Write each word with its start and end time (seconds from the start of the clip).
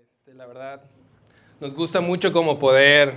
Este, 0.00 0.32
la 0.32 0.46
verdad, 0.46 0.80
nos 1.60 1.74
gusta 1.74 2.00
mucho 2.00 2.32
como 2.32 2.58
poder 2.58 3.12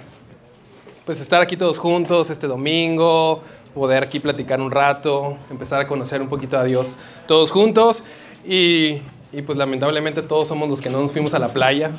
pues 1.06 1.21
estar 1.21 1.41
aquí 1.41 1.55
todos 1.55 1.78
juntos 1.78 2.29
este 2.29 2.46
domingo, 2.46 3.41
poder 3.73 4.04
aquí 4.04 4.20
platicar 4.20 4.59
un 4.59 4.70
rato, 4.70 5.38
empezar 5.50 5.80
a 5.80 5.88
conocer 5.88 6.21
un 6.21 6.27
poquito 6.27 6.57
a 6.57 6.66
Dios 6.66 6.98
todos 7.25 7.52
juntos 7.52 8.04
y, 8.46 9.02
y 9.32 9.41
pues 9.46 9.57
lamentablemente 9.57 10.21
todos 10.23 10.50
somos 10.50 10.68
los 10.68 10.82
que 10.82 10.89
no 10.89 11.00
nos 11.00 11.14
fuimos 11.14 11.34
a 11.34 11.39
la 11.39 11.54
playa 11.54 11.91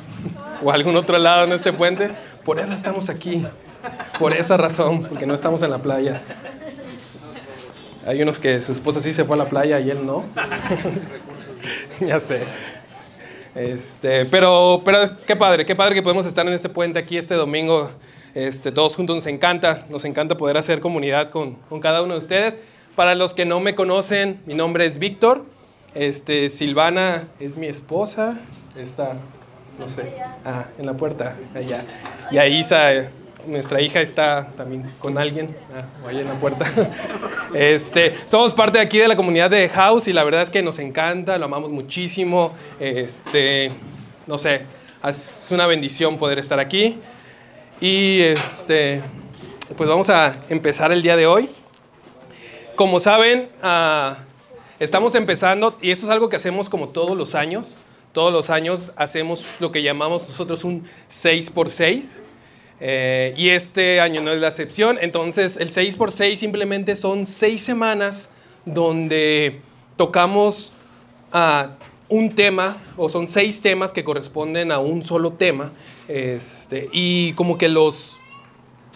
o 0.63 0.69
a 0.69 0.75
algún 0.75 0.95
otro 0.97 1.17
lado 1.17 1.45
en 1.45 1.53
este 1.53 1.73
puente, 1.73 2.11
por 2.43 2.59
eso 2.59 2.73
estamos 2.73 3.09
aquí, 3.09 3.43
por 4.19 4.33
esa 4.33 4.55
razón, 4.55 5.05
porque 5.05 5.25
no 5.25 5.33
estamos 5.33 5.63
en 5.63 5.71
la 5.71 5.79
playa. 5.79 6.21
Hay 8.05 8.21
unos 8.21 8.39
que 8.39 8.61
su 8.61 8.71
esposa 8.71 8.99
sí 8.99 9.13
se 9.13 9.25
fue 9.25 9.35
a 9.35 9.39
la 9.39 9.49
playa 9.49 9.79
y 9.79 9.89
él 9.89 10.05
no. 10.05 10.25
ya 11.99 12.19
sé. 12.19 12.41
Este, 13.55 14.25
pero, 14.25 14.81
pero 14.83 14.99
qué 15.25 15.35
padre, 15.35 15.65
qué 15.65 15.75
padre 15.75 15.95
que 15.95 16.03
podemos 16.03 16.25
estar 16.25 16.45
en 16.45 16.53
este 16.53 16.69
puente 16.69 16.99
aquí 16.99 17.17
este 17.17 17.35
domingo. 17.35 17.89
Este, 18.33 18.73
todos 18.73 18.97
juntos 18.97 19.15
nos 19.15 19.25
encanta, 19.27 19.85
nos 19.89 20.03
encanta 20.03 20.35
poder 20.35 20.57
hacer 20.57 20.81
comunidad 20.81 21.29
con, 21.29 21.53
con 21.69 21.79
cada 21.79 22.01
uno 22.01 22.15
de 22.15 22.19
ustedes. 22.19 22.57
Para 22.95 23.15
los 23.15 23.33
que 23.33 23.45
no 23.45 23.61
me 23.61 23.73
conocen, 23.75 24.41
mi 24.45 24.53
nombre 24.53 24.85
es 24.85 24.99
Víctor. 24.99 25.45
Este, 25.93 26.49
Silvana 26.49 27.29
es 27.39 27.55
mi 27.55 27.67
esposa. 27.67 28.37
Está, 28.77 29.13
no 29.79 29.87
sé, 29.87 30.13
ah, 30.43 30.65
en 30.77 30.85
la 30.85 30.93
puerta, 30.93 31.35
allá. 31.53 31.85
Y 32.31 32.37
ahí 32.37 32.59
Isa, 32.59 33.09
nuestra 33.47 33.81
hija 33.81 34.01
está 34.01 34.47
también 34.57 34.89
con 34.99 35.17
alguien, 35.17 35.55
ah, 35.73 36.07
ahí 36.07 36.19
en 36.19 36.27
la 36.27 36.39
puerta. 36.39 36.65
Este, 37.53 38.13
somos 38.25 38.51
parte 38.51 38.79
aquí 38.79 38.97
de 38.97 39.07
la 39.07 39.15
comunidad 39.15 39.49
de 39.49 39.69
House 39.69 40.09
y 40.09 40.13
la 40.13 40.25
verdad 40.25 40.41
es 40.41 40.49
que 40.49 40.61
nos 40.61 40.77
encanta, 40.79 41.37
lo 41.37 41.45
amamos 41.45 41.71
muchísimo. 41.71 42.51
Este, 42.79 43.71
no 44.27 44.37
sé, 44.37 44.63
es 45.07 45.47
una 45.51 45.65
bendición 45.65 46.17
poder 46.17 46.39
estar 46.39 46.59
aquí. 46.59 46.99
Y 47.79 48.19
este, 48.21 49.01
pues 49.77 49.89
vamos 49.89 50.09
a 50.09 50.41
empezar 50.49 50.91
el 50.91 51.01
día 51.01 51.15
de 51.15 51.27
hoy. 51.27 51.49
Como 52.75 52.99
saben, 52.99 53.49
ah, 53.63 54.17
estamos 54.79 55.15
empezando, 55.15 55.77
y 55.81 55.91
eso 55.91 56.05
es 56.05 56.11
algo 56.11 56.27
que 56.27 56.35
hacemos 56.35 56.67
como 56.69 56.89
todos 56.89 57.15
los 57.15 57.35
años. 57.35 57.77
Todos 58.11 58.31
los 58.31 58.49
años 58.49 58.91
hacemos 58.95 59.57
lo 59.59 59.71
que 59.71 59.81
llamamos 59.81 60.27
nosotros 60.27 60.63
un 60.63 60.83
6x6. 61.09 62.21
Eh, 62.79 63.33
y 63.37 63.49
este 63.49 64.01
año 64.01 64.21
no 64.21 64.31
es 64.31 64.39
la 64.39 64.47
excepción. 64.47 64.97
Entonces, 65.01 65.57
el 65.57 65.71
6x6 65.71 66.35
simplemente 66.35 66.95
son 66.95 67.25
seis 67.25 67.63
semanas 67.63 68.29
donde 68.65 69.61
tocamos 69.95 70.73
uh, 71.33 71.69
un 72.09 72.35
tema, 72.35 72.77
o 72.97 73.09
son 73.09 73.27
seis 73.27 73.61
temas 73.61 73.91
que 73.91 74.03
corresponden 74.03 74.71
a 74.71 74.79
un 74.79 75.03
solo 75.03 75.33
tema. 75.33 75.71
Este, 76.07 76.89
y 76.91 77.33
como 77.33 77.57
que 77.57 77.69
los 77.69 78.19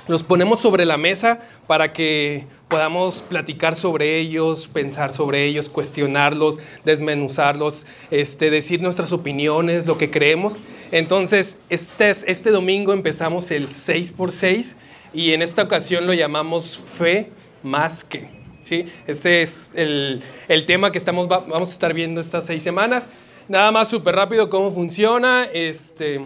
los 0.09 0.23
ponemos 0.23 0.59
sobre 0.59 0.85
la 0.85 0.97
mesa 0.97 1.39
para 1.67 1.93
que 1.93 2.47
podamos 2.67 3.21
platicar 3.21 3.75
sobre 3.75 4.17
ellos, 4.17 4.67
pensar 4.67 5.13
sobre 5.13 5.45
ellos, 5.45 5.69
cuestionarlos, 5.69 6.57
desmenuzarlos, 6.83 7.85
este, 8.09 8.49
decir 8.49 8.81
nuestras 8.81 9.11
opiniones, 9.11 9.85
lo 9.85 9.99
que 9.99 10.09
creemos. 10.09 10.57
Entonces, 10.91 11.59
este, 11.69 12.09
este 12.09 12.49
domingo 12.49 12.91
empezamos 12.91 13.51
el 13.51 13.67
6x6 13.67 14.75
y 15.13 15.33
en 15.33 15.43
esta 15.43 15.61
ocasión 15.61 16.07
lo 16.07 16.15
llamamos 16.15 16.79
fe 16.79 17.29
más 17.61 18.03
que. 18.03 18.29
¿sí? 18.63 18.87
Este 19.05 19.43
es 19.43 19.73
el, 19.75 20.23
el 20.47 20.65
tema 20.65 20.91
que 20.91 20.97
estamos, 20.97 21.27
vamos 21.27 21.69
a 21.69 21.73
estar 21.73 21.93
viendo 21.93 22.19
estas 22.19 22.47
seis 22.47 22.63
semanas. 22.63 23.07
Nada 23.47 23.71
más 23.71 23.89
súper 23.89 24.15
rápido 24.15 24.49
cómo 24.49 24.71
funciona. 24.71 25.47
Este, 25.53 26.19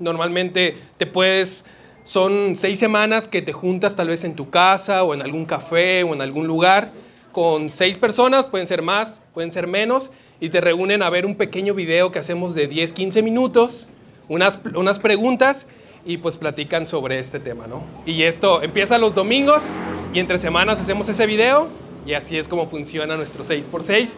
normalmente 0.00 0.76
te 0.96 1.06
puedes 1.06 1.64
son 2.10 2.56
seis 2.56 2.80
semanas 2.80 3.28
que 3.28 3.40
te 3.40 3.52
juntas 3.52 3.94
tal 3.94 4.08
vez 4.08 4.24
en 4.24 4.34
tu 4.34 4.50
casa 4.50 5.04
o 5.04 5.14
en 5.14 5.22
algún 5.22 5.44
café 5.44 6.02
o 6.02 6.12
en 6.12 6.20
algún 6.20 6.48
lugar 6.48 6.90
con 7.30 7.70
seis 7.70 7.96
personas, 7.98 8.46
pueden 8.46 8.66
ser 8.66 8.82
más, 8.82 9.20
pueden 9.32 9.52
ser 9.52 9.68
menos, 9.68 10.10
y 10.40 10.48
te 10.48 10.60
reúnen 10.60 11.04
a 11.04 11.10
ver 11.10 11.24
un 11.24 11.36
pequeño 11.36 11.72
video 11.72 12.10
que 12.10 12.18
hacemos 12.18 12.56
de 12.56 12.66
10, 12.66 12.94
15 12.94 13.22
minutos, 13.22 13.88
unas, 14.28 14.58
unas 14.74 14.98
preguntas 14.98 15.68
y 16.04 16.16
pues 16.16 16.36
platican 16.36 16.84
sobre 16.88 17.20
este 17.20 17.38
tema, 17.38 17.68
¿no? 17.68 17.84
Y 18.04 18.24
esto 18.24 18.60
empieza 18.60 18.98
los 18.98 19.14
domingos 19.14 19.70
y 20.12 20.18
entre 20.18 20.36
semanas 20.36 20.80
hacemos 20.80 21.08
ese 21.08 21.26
video 21.26 21.68
y 22.04 22.14
así 22.14 22.36
es 22.36 22.48
como 22.48 22.66
funciona 22.66 23.16
nuestro 23.16 23.44
6x6. 23.44 24.14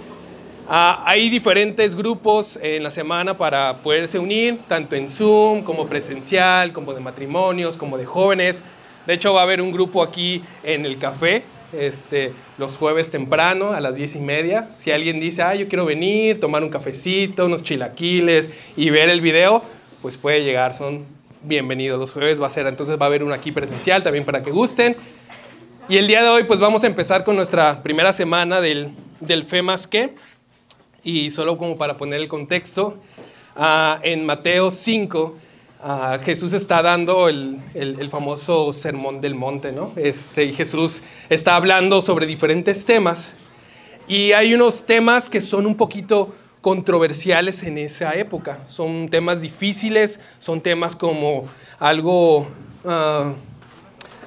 Ah, 0.68 1.02
hay 1.06 1.28
diferentes 1.28 1.94
grupos 1.94 2.56
en 2.62 2.84
la 2.84 2.90
semana 2.90 3.36
para 3.36 3.78
poderse 3.78 4.18
unir, 4.18 4.60
tanto 4.68 4.94
en 4.94 5.08
Zoom 5.08 5.62
como 5.62 5.88
presencial, 5.88 6.72
como 6.72 6.94
de 6.94 7.00
matrimonios, 7.00 7.76
como 7.76 7.98
de 7.98 8.06
jóvenes. 8.06 8.62
De 9.06 9.14
hecho, 9.14 9.34
va 9.34 9.40
a 9.40 9.42
haber 9.42 9.60
un 9.60 9.72
grupo 9.72 10.02
aquí 10.02 10.42
en 10.62 10.86
el 10.86 10.98
café, 10.98 11.42
este, 11.72 12.32
los 12.58 12.76
jueves 12.76 13.10
temprano 13.10 13.72
a 13.72 13.80
las 13.80 13.96
diez 13.96 14.14
y 14.14 14.20
media. 14.20 14.68
Si 14.76 14.92
alguien 14.92 15.18
dice, 15.18 15.42
ah, 15.42 15.54
yo 15.56 15.66
quiero 15.66 15.84
venir, 15.84 16.38
tomar 16.38 16.62
un 16.62 16.70
cafecito, 16.70 17.46
unos 17.46 17.64
chilaquiles 17.64 18.48
y 18.76 18.90
ver 18.90 19.08
el 19.08 19.20
video, 19.20 19.64
pues 20.00 20.16
puede 20.16 20.44
llegar, 20.44 20.74
son 20.74 21.04
bienvenidos. 21.42 21.98
Los 21.98 22.12
jueves 22.12 22.40
va 22.40 22.46
a 22.46 22.50
ser, 22.50 22.68
entonces 22.68 22.96
va 23.00 23.06
a 23.06 23.08
haber 23.08 23.24
uno 23.24 23.34
aquí 23.34 23.50
presencial 23.50 24.04
también 24.04 24.24
para 24.24 24.44
que 24.44 24.52
gusten. 24.52 24.96
Y 25.88 25.96
el 25.96 26.06
día 26.06 26.22
de 26.22 26.28
hoy, 26.28 26.44
pues 26.44 26.60
vamos 26.60 26.84
a 26.84 26.86
empezar 26.86 27.24
con 27.24 27.34
nuestra 27.34 27.82
primera 27.82 28.12
semana 28.12 28.60
del, 28.60 28.92
del 29.18 29.42
Fe 29.42 29.62
más 29.62 29.88
que. 29.88 30.14
Y 31.04 31.30
solo 31.30 31.58
como 31.58 31.76
para 31.76 31.96
poner 31.96 32.20
el 32.20 32.28
contexto, 32.28 32.98
uh, 33.56 34.00
en 34.02 34.24
Mateo 34.24 34.70
5, 34.70 35.36
uh, 35.82 36.24
Jesús 36.24 36.52
está 36.52 36.82
dando 36.82 37.28
el, 37.28 37.58
el, 37.74 37.98
el, 37.98 38.08
famoso 38.08 38.72
sermón 38.72 39.20
del 39.20 39.34
monte, 39.34 39.72
¿no? 39.72 39.92
Este, 39.96 40.44
y 40.44 40.52
Jesús 40.52 41.02
está 41.28 41.56
hablando 41.56 42.00
sobre 42.02 42.26
diferentes 42.26 42.84
temas. 42.84 43.34
Y 44.06 44.32
hay 44.32 44.54
unos 44.54 44.84
temas 44.84 45.28
que 45.28 45.40
son 45.40 45.66
un 45.66 45.76
poquito 45.76 46.34
controversiales 46.60 47.62
en 47.64 47.78
esa 47.78 48.14
época. 48.14 48.60
Son 48.68 49.08
temas 49.08 49.40
difíciles, 49.40 50.20
son 50.38 50.60
temas 50.60 50.96
como 50.96 51.44
algo... 51.78 52.46
Uh, 52.84 53.51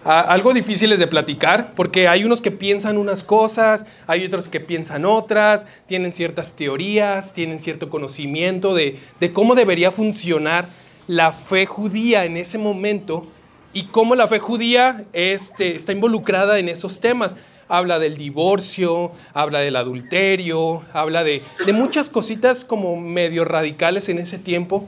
algo 0.06 0.54
difíciles 0.54 1.00
de 1.00 1.08
platicar, 1.08 1.74
porque 1.76 2.08
hay 2.08 2.24
unos 2.24 2.40
que 2.40 2.52
piensan 2.52 2.98
unas 2.98 3.24
cosas, 3.24 3.86
hay 4.06 4.24
otros 4.24 4.50
que 4.50 4.60
piensan 4.60 5.04
otras, 5.04 5.66
tienen 5.88 6.14
ciertas 6.14 6.56
teorías, 6.56 7.34
tienen 7.34 7.60
cierto 7.60 7.90
conocimiento 7.90 8.76
de, 8.76 9.00
de 9.20 9.32
cómo 9.32 9.56
debería 9.56 9.92
funcionar 9.92 10.68
la 11.08 11.32
fe 11.32 11.66
judía 11.66 12.26
en 12.26 12.38
ese 12.38 12.60
momento 12.60 13.26
y 13.74 13.86
cómo 13.86 14.16
la 14.16 14.28
fe 14.28 14.38
judía 14.38 15.06
este, 15.12 15.76
está 15.76 15.92
involucrada 15.92 16.60
en 16.60 16.70
esos 16.70 17.00
temas. 17.00 17.36
Habla 17.68 17.98
del 17.98 18.16
divorcio, 18.16 19.12
habla 19.34 19.60
del 19.60 19.76
adulterio, 19.76 20.84
habla 20.94 21.24
de, 21.24 21.42
de 21.66 21.74
muchas 21.74 22.12
cositas 22.12 22.64
como 22.64 22.96
medio 22.96 23.44
radicales 23.44 24.08
en 24.10 24.20
ese 24.20 24.38
tiempo 24.38 24.88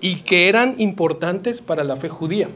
y 0.00 0.16
que 0.16 0.48
eran 0.48 0.74
importantes 0.78 1.62
para 1.62 1.84
la 1.84 1.94
fe 1.94 2.08
judía. 2.08 2.48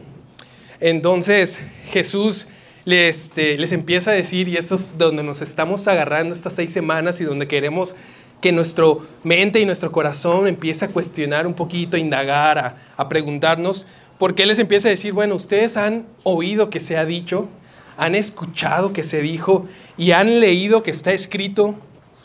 Entonces 0.83 1.61
Jesús 1.93 2.49
les, 2.85 3.27
este, 3.27 3.57
les 3.57 3.71
empieza 3.71 4.11
a 4.11 4.15
decir, 4.15 4.49
y 4.49 4.57
esto 4.57 4.75
es 4.75 4.99
donde 4.99 5.23
nos 5.23 5.41
estamos 5.41 5.87
agarrando 5.87 6.35
estas 6.35 6.55
seis 6.55 6.73
semanas 6.73 7.21
y 7.21 7.25
donde 7.25 7.47
queremos 7.47 7.95
que 8.41 8.51
nuestro 8.51 9.07
mente 9.23 9.61
y 9.61 9.65
nuestro 9.65 9.93
corazón 9.93 10.49
empiece 10.49 10.85
a 10.85 10.89
cuestionar 10.89 11.47
un 11.47 11.55
poquito, 11.55 11.97
a 11.97 12.01
indagar, 12.01 12.77
a, 12.97 13.09
preguntarnos, 13.09 13.87
porque 14.19 14.43
Él 14.43 14.49
les 14.49 14.59
empieza 14.59 14.89
a 14.89 14.91
decir, 14.91 15.13
bueno, 15.13 15.37
ustedes 15.37 15.77
han 15.77 16.05
oído 16.25 16.69
que 16.69 16.81
se 16.81 16.97
ha 16.97 17.05
dicho, 17.05 17.49
han 17.97 18.17
escuchado 18.17 18.93
que 18.93 19.05
se 19.05 19.23
dijo 19.23 19.67
y 19.97 20.11
han 20.11 20.41
leído 20.41 20.83
que 20.83 20.91
está 20.91 21.13
escrito 21.13 21.77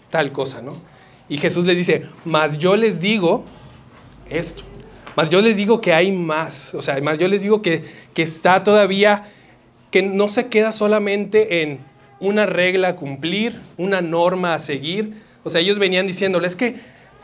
tal 0.09 0.31
cosa, 0.31 0.63
¿no? 0.63 0.73
Y 1.29 1.37
Jesús 1.37 1.65
les 1.65 1.77
dice, 1.77 2.07
mas 2.25 2.57
yo 2.57 2.75
les 2.75 3.01
digo 3.01 3.45
esto. 4.31 4.63
Más 5.17 5.31
yo 5.31 5.41
les 5.41 5.57
digo 5.57 5.81
que 5.81 5.95
hay 5.95 6.11
más, 6.11 6.75
o 6.75 6.81
sea, 6.83 7.01
más 7.01 7.17
yo 7.17 7.27
les 7.27 7.41
digo 7.41 7.63
que, 7.63 7.81
que 8.13 8.21
está 8.21 8.61
todavía, 8.61 9.23
que 9.89 10.03
no 10.03 10.29
se 10.29 10.45
queda 10.45 10.71
solamente 10.71 11.63
en 11.63 11.79
una 12.19 12.45
regla 12.45 12.89
a 12.89 12.95
cumplir, 12.95 13.59
una 13.77 14.01
norma 14.01 14.53
a 14.53 14.59
seguir. 14.59 15.15
O 15.43 15.49
sea, 15.49 15.59
ellos 15.59 15.79
venían 15.79 16.05
diciéndoles 16.05 16.55
que 16.55 16.75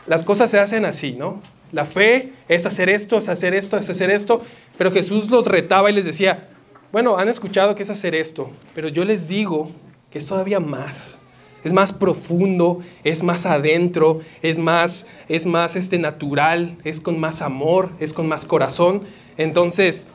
las 0.08 0.24
cosas 0.24 0.50
se 0.50 0.58
hacen 0.58 0.84
así, 0.84 1.12
¿no? 1.12 1.40
La 1.70 1.84
fe 1.84 2.32
es 2.48 2.66
hacer 2.66 2.88
esto, 2.88 3.16
es 3.16 3.28
hacer 3.28 3.54
esto, 3.54 3.76
es 3.76 3.88
hacer 3.88 4.10
esto, 4.10 4.42
pero 4.76 4.90
Jesús 4.90 5.30
los 5.30 5.46
retaba 5.46 5.88
y 5.88 5.94
les 5.94 6.04
decía, 6.04 6.48
bueno, 6.90 7.16
han 7.16 7.28
escuchado 7.28 7.76
que 7.76 7.84
es 7.84 7.90
hacer 7.90 8.16
esto, 8.16 8.50
pero 8.74 8.88
yo 8.88 9.04
les 9.04 9.28
digo 9.28 9.70
que 10.10 10.18
es 10.18 10.26
todavía 10.26 10.58
más 10.58 11.20
es 11.64 11.72
más 11.72 11.92
profundo, 11.92 12.80
es 13.02 13.22
más 13.22 13.46
adentro, 13.46 14.20
es 14.42 14.58
más, 14.58 15.06
es 15.28 15.46
más 15.46 15.76
este, 15.76 15.98
natural, 15.98 16.76
es 16.84 17.00
con 17.00 17.18
más 17.18 17.42
amor, 17.42 17.90
es 17.98 18.12
con 18.12 18.28
más 18.28 18.44
corazón. 18.44 19.02
Entonces, 19.36 20.06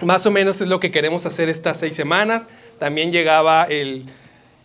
más 0.00 0.24
o 0.26 0.30
menos 0.30 0.60
es 0.60 0.68
lo 0.68 0.80
que 0.80 0.90
queremos 0.90 1.26
hacer 1.26 1.48
estas 1.48 1.78
seis 1.78 1.94
semanas. 1.94 2.48
También 2.78 3.12
llegaba 3.12 3.64
el, 3.64 4.06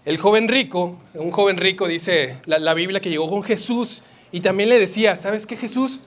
el 0.05 0.17
joven 0.17 0.47
rico, 0.47 0.97
un 1.13 1.31
joven 1.31 1.57
rico 1.57 1.87
dice 1.87 2.37
la, 2.45 2.59
la, 2.59 2.73
Biblia 2.73 3.01
que 3.01 3.09
llegó 3.09 3.29
con 3.29 3.43
Jesús 3.43 4.03
y 4.31 4.41
también 4.41 4.69
le 4.69 4.79
decía, 4.79 5.17
¿sabes 5.17 5.45
qué 5.45 5.57
Jesús? 5.57 6.01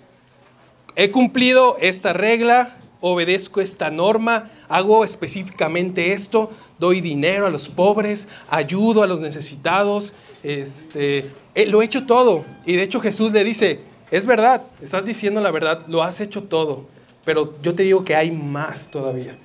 he 0.97 1.11
cumplido 1.11 1.77
esta 1.81 2.15
regla, 2.15 2.75
obedezco 3.13 3.61
esta 3.61 3.91
norma, 3.91 4.51
hago 4.69 5.05
específicamente 5.05 6.13
esto, 6.13 6.51
doy 6.79 7.01
dinero 7.01 7.47
a 7.47 7.51
los 7.51 7.69
pobres, 7.69 8.29
ayudo 8.49 9.03
a 9.03 9.07
los 9.07 9.21
necesitados, 9.21 10.15
este, 10.43 11.31
eh, 11.55 11.67
lo 11.67 11.83
he 11.83 11.85
hecho 11.85 12.07
todo. 12.07 12.45
Y 12.65 12.77
de 12.77 12.83
hecho 12.83 13.01
Jesús 13.01 13.33
le 13.33 13.45
dice, 13.45 13.81
es 14.11 14.27
verdad, 14.27 14.63
estás 14.81 15.05
diciendo 15.05 15.41
la 15.41 15.51
verdad, 15.51 15.87
lo 15.89 16.03
has 16.03 16.21
hecho 16.21 16.43
todo, 16.43 16.87
pero 17.25 17.55
yo 17.63 17.75
te 17.75 17.83
digo 17.83 18.05
que 18.05 18.15
hay 18.15 18.31
más 18.31 18.91
todavía. 18.91 19.37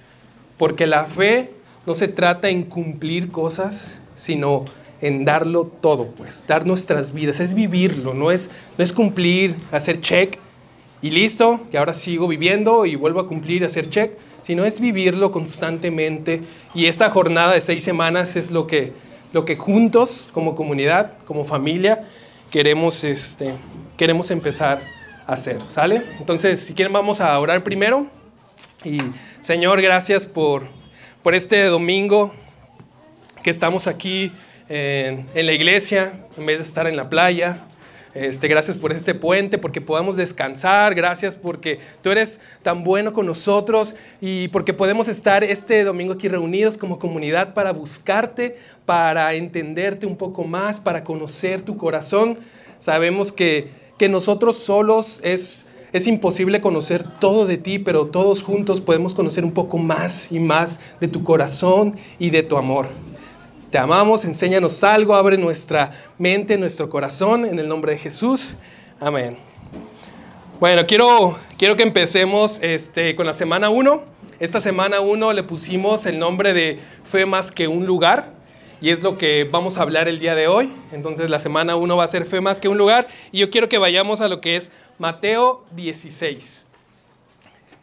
Porque 0.58 0.86
la 0.86 1.06
fe 1.06 1.52
no 1.86 1.96
se 1.96 2.08
trata 2.08 2.50
en 2.50 2.64
cumplir 2.64 3.32
cosas, 3.32 4.00
sino 4.16 4.66
en 5.02 5.26
darlo 5.26 5.66
todo, 5.66 6.08
pues, 6.08 6.44
dar 6.48 6.68
nuestras 6.68 7.12
vidas, 7.12 7.40
es 7.40 7.56
vivirlo, 7.56 8.14
no 8.14 8.32
es, 8.32 8.52
no 8.78 8.84
es 8.84 8.94
cumplir, 8.94 9.56
hacer 9.72 10.00
check 10.00 10.38
y 11.02 11.10
listo, 11.10 11.62
que 11.72 11.78
ahora 11.78 11.94
sigo 11.94 12.28
viviendo 12.28 12.86
y 12.86 12.96
vuelvo 12.96 13.20
a 13.20 13.28
cumplir, 13.28 13.66
hacer 13.66 13.90
check, 13.90 14.18
sino 14.42 14.66
es 14.66 14.80
vivirlo 14.80 15.32
constantemente. 15.32 16.42
Y 16.76 16.86
esta 16.86 17.10
jornada 17.10 17.54
de 17.54 17.62
seis 17.62 17.84
semanas 17.84 18.36
es 18.36 18.52
lo 18.52 18.68
que, 18.68 18.94
lo 19.34 19.46
que 19.46 19.56
juntos, 19.56 20.30
como 20.32 20.56
comunidad, 20.56 21.14
como 21.26 21.44
familia, 21.44 22.08
queremos, 22.52 23.04
este, 23.04 23.54
queremos 23.98 24.30
empezar 24.30 24.82
a 25.26 25.34
hacer, 25.34 25.60
¿sale? 25.70 26.04
Entonces, 26.20 26.60
si 26.60 26.74
quieren, 26.74 26.94
vamos 26.94 27.20
a 27.20 27.38
orar 27.40 27.64
primero. 27.64 28.08
Y 28.84 29.00
Señor, 29.42 29.82
gracias 29.82 30.26
por, 30.26 30.64
por 31.24 31.34
este 31.34 31.66
domingo 31.66 32.32
que 33.44 33.50
estamos 33.50 33.88
aquí 33.88 34.32
en 34.74 35.46
la 35.46 35.52
iglesia, 35.52 36.14
en 36.38 36.46
vez 36.46 36.60
de 36.60 36.64
estar 36.64 36.88
en 36.88 36.96
la 36.96 37.10
playa. 37.10 37.66
Este, 38.14 38.48
gracias 38.48 38.78
por 38.78 38.92
este 38.92 39.16
puente, 39.16 39.58
porque 39.58 39.80
podamos 39.80 40.18
descansar. 40.18 40.96
Gracias 40.96 41.36
porque 41.36 41.80
tú 42.02 42.10
eres 42.10 42.40
tan 42.62 42.84
bueno 42.84 43.14
con 43.14 43.26
nosotros 43.26 43.96
y 44.20 44.50
porque 44.50 44.74
podemos 44.74 45.08
estar 45.08 45.44
este 45.44 45.84
domingo 45.84 46.14
aquí 46.14 46.28
reunidos 46.28 46.78
como 46.78 47.00
comunidad 47.00 47.54
para 47.54 47.72
buscarte, 47.72 48.58
para 48.86 49.34
entenderte 49.34 50.06
un 50.06 50.18
poco 50.18 50.44
más, 50.44 50.80
para 50.80 51.04
conocer 51.04 51.62
tu 51.62 51.78
corazón. 51.78 52.38
Sabemos 52.80 53.32
que, 53.32 53.70
que 53.98 54.10
nosotros 54.10 54.58
solos 54.58 55.22
es, 55.24 55.66
es 55.94 56.08
imposible 56.08 56.60
conocer 56.60 57.04
todo 57.20 57.46
de 57.46 57.58
ti, 57.58 57.80
pero 57.80 58.08
todos 58.08 58.44
juntos 58.44 58.82
podemos 58.82 59.16
conocer 59.16 59.46
un 59.46 59.52
poco 59.52 59.78
más 59.78 60.32
y 60.32 60.40
más 60.40 60.80
de 61.00 61.08
tu 61.08 61.24
corazón 61.24 61.96
y 62.20 62.30
de 62.30 62.44
tu 62.44 62.58
amor. 62.58 62.88
Te 63.72 63.78
amamos, 63.78 64.26
enséñanos 64.26 64.84
algo, 64.84 65.16
abre 65.16 65.38
nuestra 65.38 65.92
mente, 66.18 66.58
nuestro 66.58 66.90
corazón, 66.90 67.46
en 67.46 67.58
el 67.58 67.70
nombre 67.70 67.94
de 67.94 68.00
Jesús. 68.00 68.56
Amén. 69.00 69.38
Bueno, 70.60 70.86
quiero, 70.86 71.38
quiero 71.58 71.78
que 71.78 71.84
empecemos 71.84 72.60
este, 72.62 73.16
con 73.16 73.26
la 73.26 73.32
semana 73.32 73.70
1. 73.70 74.04
Esta 74.42 74.60
semana 74.60 75.00
1 75.00 75.32
le 75.32 75.44
pusimos 75.44 76.06
el 76.06 76.20
nombre 76.20 76.54
de 76.54 76.80
Fe 77.06 77.26
más 77.26 77.50
que 77.50 77.70
un 77.70 77.86
lugar 77.86 78.34
y 78.82 78.90
es 78.90 79.02
lo 79.02 79.18
que 79.18 79.48
vamos 79.50 79.78
a 79.78 79.84
hablar 79.84 80.10
el 80.10 80.20
día 80.20 80.36
de 80.36 80.50
hoy. 80.50 80.74
Entonces 80.92 81.30
la 81.30 81.40
semana 81.40 81.78
1 81.78 81.96
va 81.96 82.04
a 82.04 82.10
ser 82.10 82.26
Fe 82.26 82.42
más 82.42 82.60
que 82.60 82.68
un 82.68 82.78
lugar 82.78 83.08
y 83.32 83.40
yo 83.40 83.50
quiero 83.50 83.70
que 83.70 83.78
vayamos 83.78 84.20
a 84.20 84.28
lo 84.28 84.42
que 84.42 84.58
es 84.58 84.70
Mateo 85.00 85.64
16. 85.78 86.68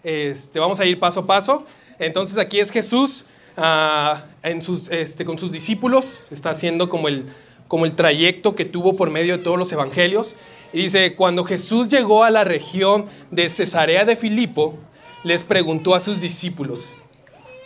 Este, 0.04 0.60
vamos 0.60 0.80
a 0.80 0.84
ir 0.84 1.00
paso 1.00 1.20
a 1.20 1.26
paso. 1.26 1.64
Entonces 1.98 2.36
aquí 2.36 2.60
es 2.60 2.70
Jesús 2.70 3.24
uh, 3.58 4.18
en 4.42 4.62
sus, 4.62 4.88
este, 4.90 5.24
con 5.24 5.36
sus 5.36 5.52
discípulos, 5.52 6.26
está 6.30 6.50
haciendo 6.50 6.88
como 6.88 7.08
el, 7.08 7.26
como 7.66 7.84
el 7.84 7.94
trayecto 7.94 8.54
que 8.54 8.64
tuvo 8.64 8.96
por 8.96 9.10
medio 9.10 9.36
de 9.36 9.42
todos 9.42 9.58
los 9.58 9.70
evangelios. 9.72 10.36
Y 10.72 10.82
dice, 10.82 11.14
cuando 11.14 11.44
Jesús 11.44 11.88
llegó 11.88 12.24
a 12.24 12.30
la 12.30 12.44
región 12.44 13.06
de 13.30 13.48
Cesarea 13.48 14.04
de 14.04 14.16
Filipo, 14.16 14.78
les 15.24 15.42
preguntó 15.42 15.94
a 15.94 16.00
sus 16.00 16.20
discípulos, 16.20 16.96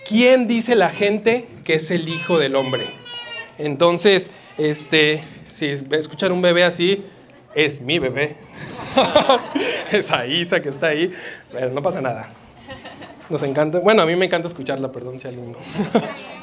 ¿quién 0.09 0.47
dice 0.47 0.75
la 0.75 0.91
gente 0.91 1.47
que 1.65 1.75
es 1.75 1.91
el 1.91 2.09
Hijo 2.09 2.39
del 2.39 2.57
Hombre? 2.57 2.85
Entonces, 3.59 4.31
este, 4.57 5.23
si 5.49 5.67
escuchan 5.67 6.33
un 6.33 6.43
bebé 6.43 6.65
así, 6.65 7.05
es 7.55 7.81
mi 7.81 7.99
bebé. 7.99 8.37
Esa 9.91 10.27
Isa 10.27 10.63
que 10.63 10.69
está 10.69 10.89
ahí, 10.89 11.13
pero 11.53 11.71
no 11.71 11.83
pasa 11.83 12.01
nada. 12.01 12.31
Nos 13.33 13.43
encanta, 13.45 13.79
bueno, 13.79 14.03
a 14.03 14.05
mí 14.05 14.15
me 14.15 14.27
encanta 14.27 14.47
escucharla, 14.47 14.93
perdón 14.93 15.19
si 15.19 15.27
alguien 15.27 15.53
no. 15.53 15.59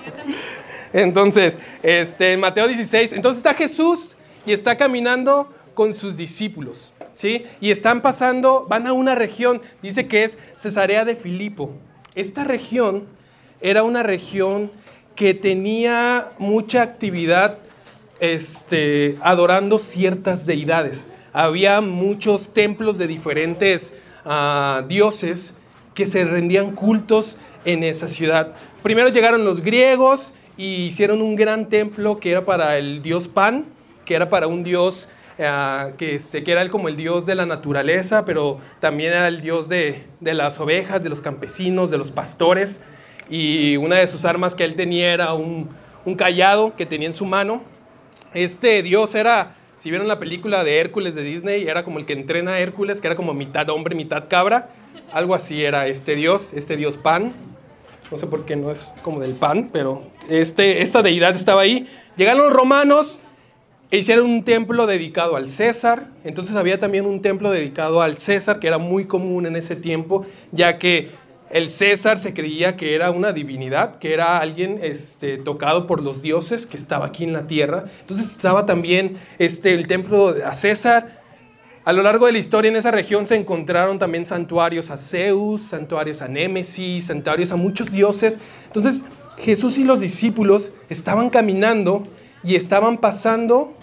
Entonces, 0.92 1.56
este, 1.84 2.36
Mateo 2.36 2.68
16, 2.68 3.14
entonces 3.14 3.38
está 3.38 3.54
Jesús 3.54 4.18
y 4.44 4.54
está 4.54 4.76
caminando 4.76 5.54
con 5.76 5.94
sus 5.94 6.18
discípulos, 6.18 6.92
¿sí? 7.14 7.46
Y 7.62 7.70
están 7.70 8.02
pasando, 8.02 8.66
van 8.68 8.88
a 8.88 8.94
una 8.94 9.14
región, 9.14 9.62
dice 9.84 10.08
que 10.08 10.24
es 10.24 10.40
Cesarea 10.56 11.06
de 11.06 11.16
Filipo. 11.16 11.74
Esta 12.16 12.44
región 12.44 13.06
era 13.62 13.84
una 13.84 14.02
región 14.02 14.72
que 15.14 15.36
tenía 15.36 16.32
mucha 16.40 16.82
actividad 16.82 17.60
este, 18.20 19.16
adorando 19.22 19.78
ciertas 19.78 20.48
deidades. 20.48 21.08
Había 21.34 21.82
muchos 21.82 22.52
templos 22.52 22.98
de 22.98 23.06
diferentes 23.06 23.94
uh, 24.26 24.82
dioses 24.88 25.56
que 26.00 26.06
se 26.06 26.24
rendían 26.24 26.72
cultos 26.76 27.38
en 27.66 27.84
esa 27.84 28.08
ciudad. 28.08 28.54
Primero 28.82 29.10
llegaron 29.10 29.44
los 29.44 29.60
griegos 29.60 30.34
y 30.56 30.86
hicieron 30.86 31.22
un 31.22 31.36
gran 31.36 31.68
templo 31.68 32.22
que 32.22 32.32
era 32.32 32.46
para 32.46 32.78
el 32.78 33.02
dios 33.02 33.28
Pan, 33.28 33.66
que 34.06 34.16
era 34.16 34.30
para 34.30 34.48
un 34.48 34.64
dios 34.64 35.10
uh, 35.40 35.94
que, 35.98 36.16
este, 36.16 36.42
que, 36.46 36.54
era 36.54 36.66
como 36.70 36.88
el 36.88 36.96
dios 36.96 37.26
de 37.26 37.36
la 37.36 37.46
naturaleza, 37.46 38.24
pero 38.24 38.60
también 38.80 39.12
era 39.12 39.28
el 39.28 39.42
dios 39.42 39.68
de, 39.68 40.06
de, 40.22 40.34
las 40.34 40.62
ovejas, 40.62 41.04
de 41.04 41.10
los 41.10 41.22
campesinos, 41.22 41.92
de 41.92 41.98
los 41.98 42.12
pastores. 42.12 42.82
Y 43.30 43.76
una 43.76 43.98
de 43.98 44.08
sus 44.08 44.24
armas 44.24 44.56
que 44.56 44.64
él 44.64 44.76
tenía 44.76 45.14
era 45.14 45.34
un, 45.34 45.68
un 46.06 46.16
callado 46.16 46.78
que 46.78 46.86
tenía 46.86 47.10
en 47.10 47.14
su 47.14 47.26
mano. 47.26 47.62
Este 48.34 48.82
dios 48.84 49.16
era, 49.16 49.54
si 49.76 49.90
vieron 49.90 50.08
la 50.08 50.18
película 50.18 50.64
de 50.64 50.80
Hércules 50.80 51.14
de 51.14 51.24
Disney, 51.24 51.68
era 51.68 51.84
como 51.84 52.00
el 52.00 52.06
que 52.06 52.14
entrena 52.14 52.54
a 52.54 52.60
Hércules, 52.60 53.02
que 53.02 53.08
era 53.08 53.18
como 53.18 53.34
mitad 53.34 53.70
hombre, 53.70 53.96
mitad 53.96 54.30
cabra. 54.30 54.70
Algo 55.12 55.36
así 55.36 55.64
era 55.64 55.88
este 55.88 56.16
dios, 56.16 56.54
este 56.54 56.78
dios 56.78 56.98
Pan. 56.98 57.34
No 58.12 58.18
sé 58.18 58.26
por 58.26 58.46
qué 58.46 58.56
no 58.56 58.72
es 58.72 58.92
como 59.04 59.20
del 59.20 59.34
pan, 59.34 59.70
pero 59.72 60.04
este, 60.30 60.82
esta 60.82 61.04
deidad 61.04 61.36
estaba 61.36 61.62
ahí. 61.62 61.88
Llegaron 62.16 62.44
los 62.44 62.54
romanos 62.54 63.20
e 63.92 63.98
hicieron 63.98 64.26
un 64.26 64.44
templo 64.44 64.88
dedicado 64.88 65.36
al 65.36 65.48
César. 65.48 66.08
Entonces 66.24 66.56
había 66.56 66.80
también 66.80 67.06
un 67.06 67.22
templo 67.22 67.52
dedicado 67.52 68.02
al 68.02 68.18
César, 68.18 68.60
que 68.60 68.68
era 68.68 68.80
muy 68.80 69.06
común 69.06 69.46
en 69.46 69.56
ese 69.56 69.76
tiempo, 69.76 70.26
ya 70.52 70.80
que 70.80 71.10
el 71.52 71.70
César 71.70 72.18
se 72.18 72.34
creía 72.34 72.76
que 72.76 72.96
era 72.96 73.12
una 73.12 73.32
divinidad, 73.32 73.96
que 73.96 74.14
era 74.14 74.40
alguien 74.40 74.80
este, 74.82 75.38
tocado 75.38 75.88
por 75.88 76.02
los 76.02 76.22
dioses 76.22 76.68
que 76.68 76.78
estaba 76.78 77.08
aquí 77.08 77.24
en 77.24 77.34
la 77.34 77.48
tierra. 77.48 77.86
Entonces 78.02 78.30
estaba 78.30 78.66
también 78.66 79.18
este, 79.40 79.74
el 79.74 79.88
templo 79.88 80.36
a 80.46 80.54
César, 80.54 81.08
a 81.86 81.94
lo 81.94 82.04
largo 82.04 82.26
de 82.26 82.34
la 82.34 82.40
historia 82.40 82.70
en 82.70 82.76
esa 82.76 82.92
región 82.92 83.26
se 83.26 83.36
encontraron 83.36 84.00
también 84.00 84.26
santuarios 84.26 84.92
a 84.92 84.98
Zeus, 84.98 85.62
santuarios 85.62 86.22
a 86.22 86.28
Némesis, 86.28 87.06
santuarios 87.06 87.52
a 87.52 87.56
muchos 87.56 87.92
dioses. 87.92 88.40
Entonces 88.68 89.04
Jesús 89.38 89.78
y 89.78 89.86
los 89.86 90.02
discípulos 90.02 90.74
estaban 90.90 91.30
caminando 91.30 92.04
y 92.44 92.56
estaban 92.56 92.98
pasando 92.98 93.74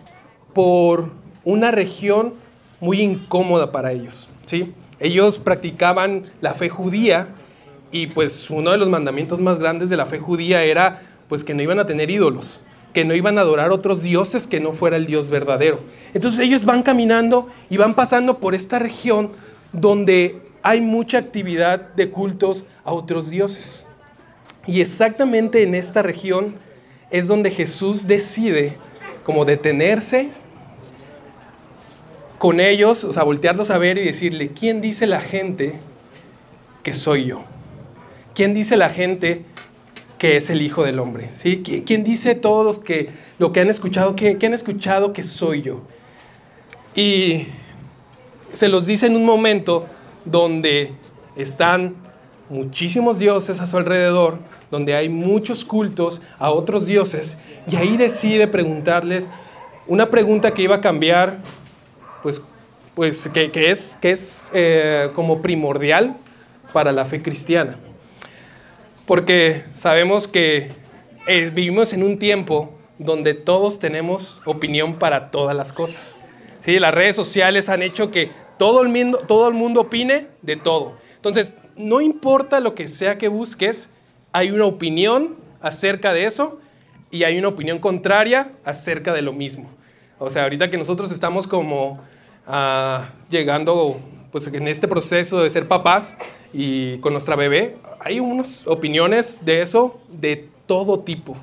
por 0.53 1.11
una 1.45 1.71
región 1.71 2.35
muy 2.81 3.01
incómoda 3.01 3.73
para 3.73 3.93
ellos. 3.93 4.29
¿sí? 4.45 4.75
Ellos 5.01 5.39
practicaban 5.39 6.25
la 6.41 6.55
fe 6.55 6.69
judía 6.69 7.29
y 7.91 8.09
pues 8.09 8.51
uno 8.51 8.73
de 8.73 8.79
los 8.79 8.91
mandamientos 8.91 9.41
más 9.41 9.59
grandes 9.59 9.89
de 9.89 9.97
la 9.97 10.07
fe 10.07 10.19
judía 10.19 10.63
era 10.63 11.01
pues 11.29 11.45
que 11.45 11.55
no 11.55 11.63
iban 11.63 11.79
a 11.79 11.87
tener 11.87 12.11
ídolos 12.11 12.61
que 12.97 13.05
no 13.05 13.15
iban 13.15 13.37
a 13.37 13.43
adorar 13.43 13.73
otros 13.73 14.03
dioses 14.03 14.47
que 14.47 14.59
no 14.59 14.73
fuera 14.73 14.97
el 14.97 15.05
Dios 15.05 15.29
verdadero. 15.29 15.81
Entonces 16.15 16.41
ellos 16.41 16.65
van 16.65 16.83
caminando 16.83 17.47
y 17.69 17.77
van 17.77 17.93
pasando 17.93 18.39
por 18.39 18.55
esta 18.55 18.79
región 18.79 19.33
donde 19.71 20.41
hay 20.63 20.81
mucha 20.81 21.19
actividad 21.19 21.93
de 21.95 22.09
cultos 22.09 22.65
a 22.87 22.95
otros 22.95 23.29
dioses. 23.29 23.85
Y 24.67 24.81
exactamente 24.81 25.63
en 25.63 25.75
esta 25.75 26.01
región 26.01 26.55
es 27.11 27.29
donde 27.29 27.51
Jesús 27.51 28.07
decide 28.07 28.79
como 29.25 29.45
detenerse 29.45 30.31
con 32.39 32.61
ellos, 32.61 33.05
o 33.05 33.13
sea, 33.13 33.25
voltearlos 33.25 33.69
a 33.69 33.77
ver 33.77 33.99
y 33.99 34.07
decirle, 34.07 34.53
¿quién 34.59 34.81
dice 34.81 35.07
la 35.07 35.21
gente 35.21 35.75
que 36.83 36.95
soy 36.95 37.27
yo? 37.27 37.43
¿Quién 38.35 38.55
dice 38.55 38.75
la 38.79 38.89
gente 38.89 39.45
que 40.19 40.37
es 40.37 40.51
el 40.51 40.63
Hijo 40.63 40.85
del 40.85 40.99
Hombre. 40.99 41.31
¿sí? 41.37 41.63
¿Quién 41.63 42.05
dice 42.05 42.35
todos 42.35 42.79
que 42.79 43.11
lo 43.39 43.53
que 43.53 43.61
han 43.61 43.69
escuchado, 43.69 44.17
que, 44.17 44.39
han 44.41 44.55
escuchado 44.55 45.13
que 45.13 45.23
soy 45.23 45.63
yo? 45.63 45.81
Y 46.95 47.49
se 48.53 48.69
los 48.69 48.87
dice 48.87 49.07
en 49.07 49.17
un 49.17 49.25
momento 49.25 49.87
donde 50.25 50.93
están 51.37 51.95
muchísimos 52.49 53.19
dioses 53.19 53.61
a 53.61 53.67
su 53.67 53.77
alrededor, 53.77 54.39
donde 54.71 54.95
hay 54.95 55.09
muchos 55.09 55.65
cultos 55.65 56.23
a 56.39 56.51
otros 56.51 56.87
dioses, 56.87 57.39
y 57.71 57.77
ahí 57.77 57.97
decide 57.97 58.47
preguntarles 58.47 59.29
una 59.87 60.11
pregunta 60.11 60.53
que 60.53 60.63
iba 60.63 60.77
a 60.77 60.81
cambiar, 60.81 61.39
pues 62.23 62.43
pues, 62.97 63.29
que, 63.29 63.51
es, 63.71 63.99
que 64.01 64.11
es 64.11 64.47
eh, 64.55 65.11
como 65.15 65.43
primordial 65.43 66.17
para 66.73 66.93
la 66.93 67.05
fe 67.05 67.21
cristiana. 67.21 67.79
Porque 69.07 69.63
sabemos 69.73 70.27
que 70.27 70.73
eh, 71.29 71.51
vivimos 71.55 71.93
en 71.93 72.03
un 72.03 72.19
tiempo 72.19 72.73
donde 72.99 73.35
todos 73.35 73.79
tenemos 73.79 74.41
opinión 74.45 74.95
para 74.95 75.31
todas 75.31 75.55
las 75.55 75.73
cosas. 75.73 76.21
¿Sí? 76.63 76.81
Las 76.81 76.93
redes 76.93 77.15
sociales 77.15 77.69
han 77.69 77.83
hecho 77.83 78.11
que 78.11 78.31
todo 78.59 78.83
el, 78.83 78.89
mundo, 78.89 79.19
todo 79.27 79.49
el 79.49 79.55
mundo 79.55 79.83
opine 79.83 80.27
de 80.43 80.57
todo. 80.57 80.95
Entonces, 81.15 81.55
no 81.77 82.01
importa 82.01 82.59
lo 82.61 82.75
que 82.75 82.89
sea 82.89 83.17
que 83.19 83.29
busques, 83.29 83.91
hay 84.33 84.51
una 84.51 84.65
opinión 84.67 85.37
acerca 85.61 86.13
de 86.13 86.25
eso 86.25 86.59
y 87.11 87.25
hay 87.25 87.39
una 87.39 87.49
opinión 87.49 87.79
contraria 87.79 88.51
acerca 88.65 89.13
de 89.13 89.23
lo 89.23 89.33
mismo. 89.33 89.71
O 90.19 90.31
sea, 90.31 90.45
ahorita 90.45 90.71
que 90.71 90.79
nosotros 90.79 91.11
estamos 91.13 91.47
como 91.47 92.01
ah, 92.47 93.11
llegando 93.31 94.01
pues 94.33 94.47
en 94.49 94.69
este 94.69 94.89
proceso 94.89 95.43
de 95.43 95.51
ser 95.51 95.69
papás 95.69 96.17
y 96.59 96.97
con 97.01 97.13
nuestra 97.13 97.37
bebé, 97.37 97.77
hay 98.01 98.19
unas 98.19 98.67
opiniones 98.67 99.45
de 99.45 99.61
eso 99.61 100.01
de 100.11 100.49
todo 100.65 101.01
tipo 101.01 101.37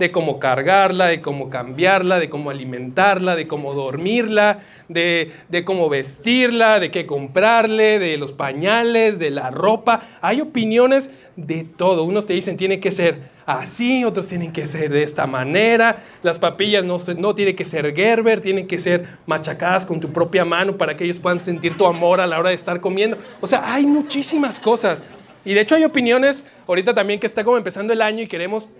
de 0.00 0.10
cómo 0.10 0.40
cargarla, 0.40 1.06
de 1.06 1.20
cómo 1.20 1.50
cambiarla, 1.50 2.18
de 2.18 2.30
cómo 2.30 2.50
alimentarla, 2.50 3.36
de 3.36 3.46
cómo 3.46 3.74
dormirla, 3.74 4.60
de, 4.88 5.30
cómo 5.64 5.90
vestirla, 5.90 6.80
de 6.80 6.90
qué 6.90 7.04
comprarle, 7.06 7.98
de 7.98 8.16
los 8.16 8.32
pañales, 8.32 9.18
de 9.18 9.30
la 9.30 9.50
ropa. 9.50 10.00
Hay 10.22 10.40
opiniones 10.40 11.10
de 11.36 11.64
todo. 11.64 12.04
Unos 12.04 12.26
te 12.26 12.32
dicen 12.32 12.56
tiene 12.56 12.80
que 12.80 12.90
ser 12.90 13.18
así, 13.44 14.04
otros 14.04 14.26
tienen 14.26 14.52
que 14.52 14.66
ser 14.66 14.90
de 14.90 15.02
esta 15.02 15.26
manera. 15.26 15.96
Las 16.22 16.38
papillas 16.38 16.82
no, 16.82 16.96
no 17.18 17.34
tienen 17.34 17.54
que 17.54 17.66
ser 17.66 17.94
Gerber, 17.94 18.40
tienen 18.40 18.66
que 18.66 18.78
ser 18.78 19.04
machacadas 19.26 19.84
con 19.84 20.00
tu 20.00 20.10
propia 20.10 20.46
mano 20.46 20.78
para 20.78 20.96
que 20.96 21.04
ellos 21.04 21.18
puedan 21.18 21.44
sentir 21.44 21.76
tu 21.76 21.86
amor 21.86 22.22
a 22.22 22.26
la 22.26 22.38
hora 22.38 22.48
de 22.48 22.56
estar 22.56 22.80
comiendo. 22.80 23.18
O 23.42 23.46
sea, 23.46 23.74
hay 23.74 23.84
muchísimas 23.84 24.58
cosas. 24.58 25.02
Y 25.44 25.54
de 25.54 25.60
hecho 25.60 25.74
hay 25.74 25.84
opiniones, 25.84 26.44
ahorita 26.66 26.94
también 26.94 27.20
que 27.20 27.26
está 27.26 27.44
como 27.44 27.56
empezando 27.56 27.92
el 27.92 28.02
año 28.02 28.22
y 28.22 28.26
queremos 28.26 28.70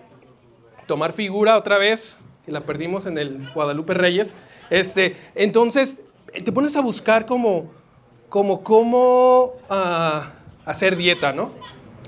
tomar 0.90 1.12
figura 1.12 1.56
otra 1.56 1.78
vez, 1.78 2.18
que 2.44 2.50
la 2.50 2.62
perdimos 2.62 3.06
en 3.06 3.16
el 3.16 3.48
Guadalupe 3.54 3.94
Reyes. 3.94 4.34
Este, 4.70 5.14
entonces, 5.36 6.02
te 6.44 6.50
pones 6.50 6.74
a 6.74 6.80
buscar 6.80 7.26
como, 7.26 7.70
como 8.28 8.64
cómo 8.64 9.52
ah, 9.70 10.32
hacer 10.64 10.96
dieta, 10.96 11.32
¿no? 11.32 11.52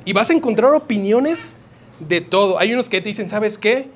Y 0.05 0.13
vas 0.13 0.31
a 0.31 0.33
encontrar 0.33 0.75
opiniones 0.75 1.55
de 2.01 2.21
todo. 2.23 2.59
Hay 2.59 2.73
unos 2.73 2.89
que 2.89 3.01
te 3.01 3.11
dicen, 3.11 3.29
¿sabes 3.29 3.57
qué? 3.57 3.87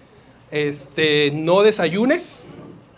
Este, 0.53 1.33
no 1.33 1.63
desayunes. 1.63 2.39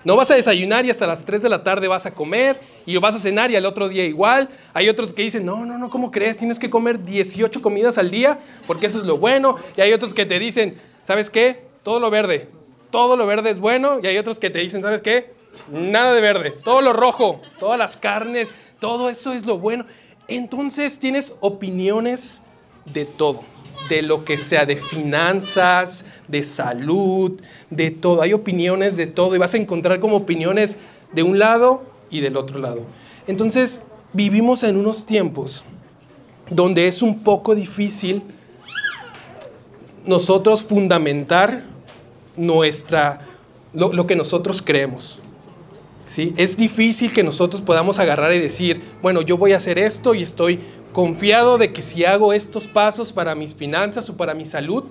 No 0.05 0.15
vas 0.15 0.31
a 0.31 0.35
desayunar 0.35 0.85
y 0.85 0.91
hasta 0.91 1.07
las 1.07 1.25
3 1.25 1.41
de 1.41 1.49
la 1.49 1.63
tarde 1.63 1.89
vas 1.89 2.05
a 2.05 2.11
comer 2.11 2.61
y 2.85 2.99
vas 2.99 3.15
a 3.15 3.19
cenar 3.19 3.51
y 3.51 3.57
al 3.57 3.65
otro 3.65 3.89
día 3.89 4.05
igual. 4.05 4.51
Hay 4.75 4.91
otros 4.91 5.15
que 5.15 5.23
dicen, 5.23 5.47
no, 5.47 5.65
no, 5.65 5.79
no, 5.79 5.89
¿cómo 5.89 6.11
crees? 6.11 6.37
Tienes 6.37 6.59
que 6.59 6.69
comer 6.69 7.03
18 7.03 7.63
comidas 7.63 7.97
al 7.97 8.11
día 8.11 8.39
porque 8.67 8.89
eso 8.89 8.99
es 8.99 9.05
lo 9.05 9.17
bueno. 9.17 9.57
Y 9.75 9.81
hay 9.81 9.95
otros 9.95 10.13
que 10.13 10.27
te 10.27 10.39
dicen, 10.39 10.75
¿sabes 11.03 11.31
qué? 11.31 11.68
Todo 11.83 12.01
lo 12.01 12.11
verde. 12.11 12.49
Todo 12.91 13.17
lo 13.17 13.27
verde 13.27 13.51
es 13.51 13.61
bueno 13.61 13.99
y 14.03 14.07
hay 14.07 14.17
otros 14.17 14.39
que 14.39 14.51
te 14.51 14.61
dicen, 14.61 14.83
¿sabes 14.83 15.03
qué? 15.03 15.33
Nada 15.71 16.15
de 16.15 16.21
verde, 16.21 16.53
todo 16.53 16.81
lo 16.81 16.93
rojo, 16.93 17.41
todas 17.59 17.79
las 17.79 17.97
carnes, 17.97 18.55
todo 18.79 19.11
eso 19.11 19.33
es 19.33 19.45
lo 19.45 19.59
bueno. 19.59 19.85
Entonces 20.27 20.99
tienes 20.99 21.35
opiniones 21.41 22.43
de 22.87 23.05
todo, 23.05 23.43
de 23.89 24.03
lo 24.03 24.25
que 24.25 24.39
sea, 24.39 24.65
de 24.67 24.77
finanzas, 24.77 26.05
de 26.29 26.43
salud, 26.43 27.41
de 27.71 27.91
todo. 27.91 28.23
Hay 28.23 28.33
opiniones 28.33 28.97
de 28.97 29.07
todo 29.07 29.35
y 29.35 29.39
vas 29.39 29.55
a 29.55 29.59
encontrar 29.59 30.01
como 30.01 30.17
opiniones 30.17 30.79
de 31.13 31.23
un 31.23 31.39
lado 31.39 31.83
y 32.11 32.21
del 32.21 32.37
otro 32.37 32.59
lado. 32.59 32.83
Entonces 33.27 33.83
vivimos 34.13 34.63
en 34.63 34.77
unos 34.77 35.05
tiempos 35.05 35.65
donde 36.51 36.87
es 36.87 37.03
un 37.03 37.23
poco 37.23 37.55
difícil 37.55 38.23
nosotros 40.09 40.63
fundamentar 40.63 41.65
nuestra, 42.35 43.21
lo, 43.75 44.07
que 44.07 44.17
nosotros 44.17 44.63
creemos. 44.63 45.19
¿sí? 46.07 46.33
Es 46.39 46.57
difícil 46.57 47.13
que 47.13 47.23
nosotros 47.23 47.61
podamos 47.61 47.99
agarrar 47.99 48.33
y 48.33 48.39
decir, 48.39 48.81
bueno, 49.03 49.21
yo 49.21 49.37
voy 49.37 49.53
a 49.53 49.59
hacer 49.59 49.79
esto 49.79 50.15
y 50.15 50.23
estoy 50.23 50.61
confiado 50.95 51.59
de 51.59 51.75
que 51.75 51.83
si 51.83 52.07
hago 52.07 52.33
estos 52.33 52.67
pasos 52.67 53.13
para 53.13 53.35
mis 53.35 53.55
finanzas 53.55 54.09
o 54.09 54.17
para 54.17 54.33
mi 54.33 54.47
salud, 54.47 54.85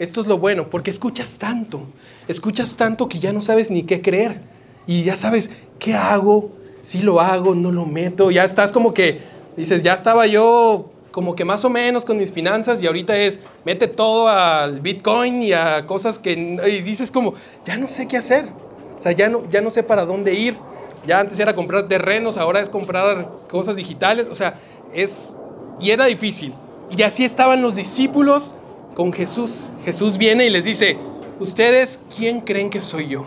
esto 0.00 0.22
es 0.22 0.26
lo 0.26 0.38
bueno, 0.38 0.68
porque 0.70 0.90
escuchas 0.90 1.38
tanto, 1.38 1.82
escuchas 2.26 2.76
tanto 2.76 3.08
que 3.08 3.20
ya 3.20 3.32
no 3.32 3.40
sabes 3.40 3.70
ni 3.70 3.84
qué 3.84 4.02
creer 4.02 4.40
y 4.88 5.04
ya 5.04 5.14
sabes 5.14 5.50
qué 5.78 5.94
hago, 5.94 6.50
si 6.80 7.00
lo 7.00 7.20
hago, 7.20 7.54
no 7.54 7.70
lo 7.70 7.86
meto, 7.86 8.32
ya 8.32 8.42
estás 8.42 8.72
como 8.72 8.92
que 8.92 9.20
dices, 9.56 9.84
ya 9.84 9.92
estaba 9.92 10.26
yo 10.26 10.90
como 11.14 11.36
que 11.36 11.44
más 11.44 11.64
o 11.64 11.70
menos 11.70 12.04
con 12.04 12.16
mis 12.16 12.32
finanzas 12.32 12.82
y 12.82 12.88
ahorita 12.88 13.16
es, 13.16 13.38
mete 13.64 13.86
todo 13.86 14.26
al 14.26 14.80
Bitcoin 14.80 15.42
y 15.42 15.52
a 15.52 15.86
cosas 15.86 16.18
que, 16.18 16.32
y 16.32 16.80
dices 16.82 17.12
como, 17.12 17.34
ya 17.64 17.76
no 17.76 17.86
sé 17.86 18.08
qué 18.08 18.16
hacer, 18.16 18.46
o 18.98 19.00
sea, 19.00 19.12
ya 19.12 19.28
no, 19.28 19.48
ya 19.48 19.60
no 19.60 19.70
sé 19.70 19.84
para 19.84 20.04
dónde 20.06 20.34
ir, 20.34 20.56
ya 21.06 21.20
antes 21.20 21.38
era 21.38 21.54
comprar 21.54 21.86
terrenos, 21.86 22.36
ahora 22.36 22.60
es 22.60 22.68
comprar 22.68 23.28
cosas 23.48 23.76
digitales, 23.76 24.26
o 24.28 24.34
sea, 24.34 24.58
es, 24.92 25.36
y 25.78 25.90
era 25.90 26.06
difícil. 26.06 26.52
Y 26.90 27.02
así 27.04 27.24
estaban 27.24 27.62
los 27.62 27.76
discípulos 27.76 28.56
con 28.96 29.12
Jesús. 29.12 29.70
Jesús 29.84 30.18
viene 30.18 30.46
y 30.46 30.50
les 30.50 30.64
dice, 30.64 30.98
¿ustedes 31.38 32.02
quién 32.16 32.40
creen 32.40 32.70
que 32.70 32.80
soy 32.80 33.10
yo? 33.10 33.24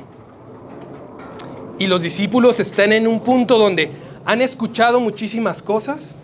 Y 1.80 1.88
los 1.88 2.02
discípulos 2.02 2.60
están 2.60 2.92
en 2.92 3.08
un 3.08 3.22
punto 3.22 3.58
donde 3.58 3.92
han 4.26 4.42
escuchado 4.42 5.00
muchísimas 5.00 5.64
cosas, 5.64 6.18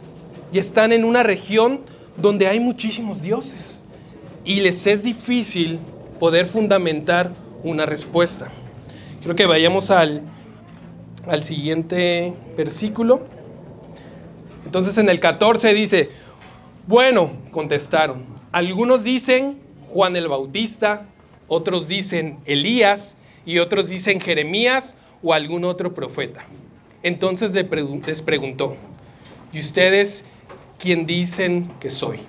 y 0.54 0.60
están 0.60 0.92
en 0.92 1.04
una 1.04 1.24
región 1.24 1.82
donde 2.16 2.46
hay 2.46 2.60
muchísimos 2.60 3.24
dioses 3.24 3.80
y 4.46 4.60
les 4.60 4.86
es 4.86 5.02
difícil 5.02 5.80
poder 6.20 6.46
fundamentar 6.46 7.32
una 7.64 7.88
respuesta. 7.88 8.52
Creo 9.24 9.36
que 9.36 9.48
vayamos 9.48 9.90
al, 9.90 10.22
al 11.28 11.44
siguiente 11.44 12.36
versículo. 12.56 13.26
Entonces 14.64 14.98
en 15.00 15.10
el 15.10 15.20
14 15.20 15.74
dice, 15.74 16.10
bueno, 16.86 17.32
contestaron, 17.50 18.24
algunos 18.52 19.04
dicen 19.04 19.58
Juan 19.92 20.16
el 20.16 20.28
Bautista, 20.28 21.08
otros 21.48 21.88
dicen 21.88 22.38
Elías 22.46 23.18
y 23.44 23.58
otros 23.58 23.90
dicen 23.90 24.22
Jeremías 24.22 24.96
o 25.24 25.34
algún 25.34 25.66
otro 25.66 25.96
profeta. 25.96 26.46
Entonces 27.02 27.54
les 27.54 27.66
preguntó, 28.22 28.76
¿y 29.52 29.60
ustedes 29.60 30.26
quien 30.84 31.06
dicen 31.06 31.72
que 31.80 31.90
soy. 31.90 32.20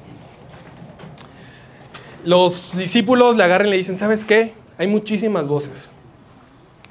Los 2.24 2.76
discípulos 2.76 3.36
le 3.36 3.42
agarran 3.42 3.66
y 3.66 3.70
le 3.72 3.76
dicen, 3.78 3.98
¿sabes 3.98 4.24
qué? 4.24 4.52
Hay 4.78 4.86
muchísimas 4.86 5.48
voces, 5.48 5.90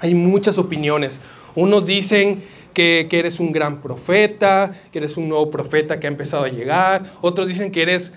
hay 0.02 0.14
muchas 0.14 0.58
opiniones. 0.58 1.22
Unos 1.56 1.86
dicen 1.86 2.44
que, 2.74 3.08
que, 3.10 3.18
eres 3.18 3.40
un 3.40 3.54
gran 3.54 3.82
profeta, 3.82 4.74
que 4.92 4.98
eres 4.98 5.16
un 5.16 5.30
nuevo 5.30 5.50
profeta 5.50 6.02
que 6.02 6.08
ha 6.08 6.10
empezado 6.10 6.44
a 6.44 6.50
llegar. 6.50 7.14
Otros 7.22 7.48
dicen 7.48 7.72
que 7.72 7.82
eres 7.82 8.12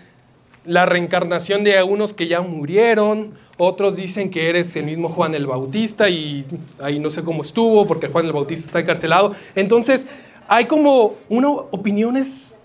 la 0.64 0.84
reencarnación 0.84 1.62
de 1.62 1.80
unos 1.84 2.14
que 2.14 2.26
ya 2.26 2.40
murieron. 2.40 3.30
Otros 3.58 3.94
dicen 3.94 4.28
que 4.28 4.48
eres 4.48 4.74
el 4.74 4.86
mismo 4.86 5.08
Juan 5.08 5.36
el 5.36 5.46
Bautista 5.46 6.08
y 6.08 6.44
ahí 6.80 6.98
no 6.98 7.10
sé 7.10 7.22
cómo 7.22 7.42
estuvo 7.42 7.86
porque 7.86 8.08
Juan 8.08 8.26
el 8.26 8.32
Bautista 8.32 8.66
está 8.66 8.80
encarcelado. 8.80 9.36
Entonces 9.54 10.08
hay 10.48 10.64
como 10.64 11.14
una, 11.28 11.48
opiniones 11.48 12.55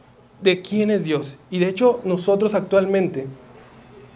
de 0.41 0.61
quién 0.61 0.91
es 0.91 1.03
Dios. 1.03 1.37
Y 1.49 1.59
de 1.59 1.67
hecho 1.67 2.01
nosotros 2.03 2.53
actualmente, 2.55 3.27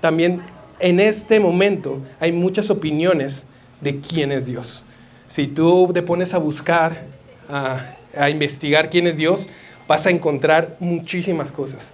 también 0.01 0.41
en 0.79 1.00
este 1.00 1.39
momento, 1.39 2.01
hay 2.20 2.32
muchas 2.32 2.70
opiniones 2.70 3.46
de 3.82 4.00
quién 4.00 4.32
es 4.32 4.46
Dios. 4.46 4.84
Si 5.27 5.48
tú 5.48 5.91
te 5.94 6.01
pones 6.01 6.34
a 6.34 6.38
buscar, 6.38 7.05
a, 7.50 8.29
investigar 8.29 8.89
quién 8.89 9.08
es 9.08 9.17
Dios, 9.17 9.50
vas 9.88 10.05
a 10.05 10.10
encontrar 10.10 10.75
muchísimas 10.79 11.51
cosas. 11.51 11.94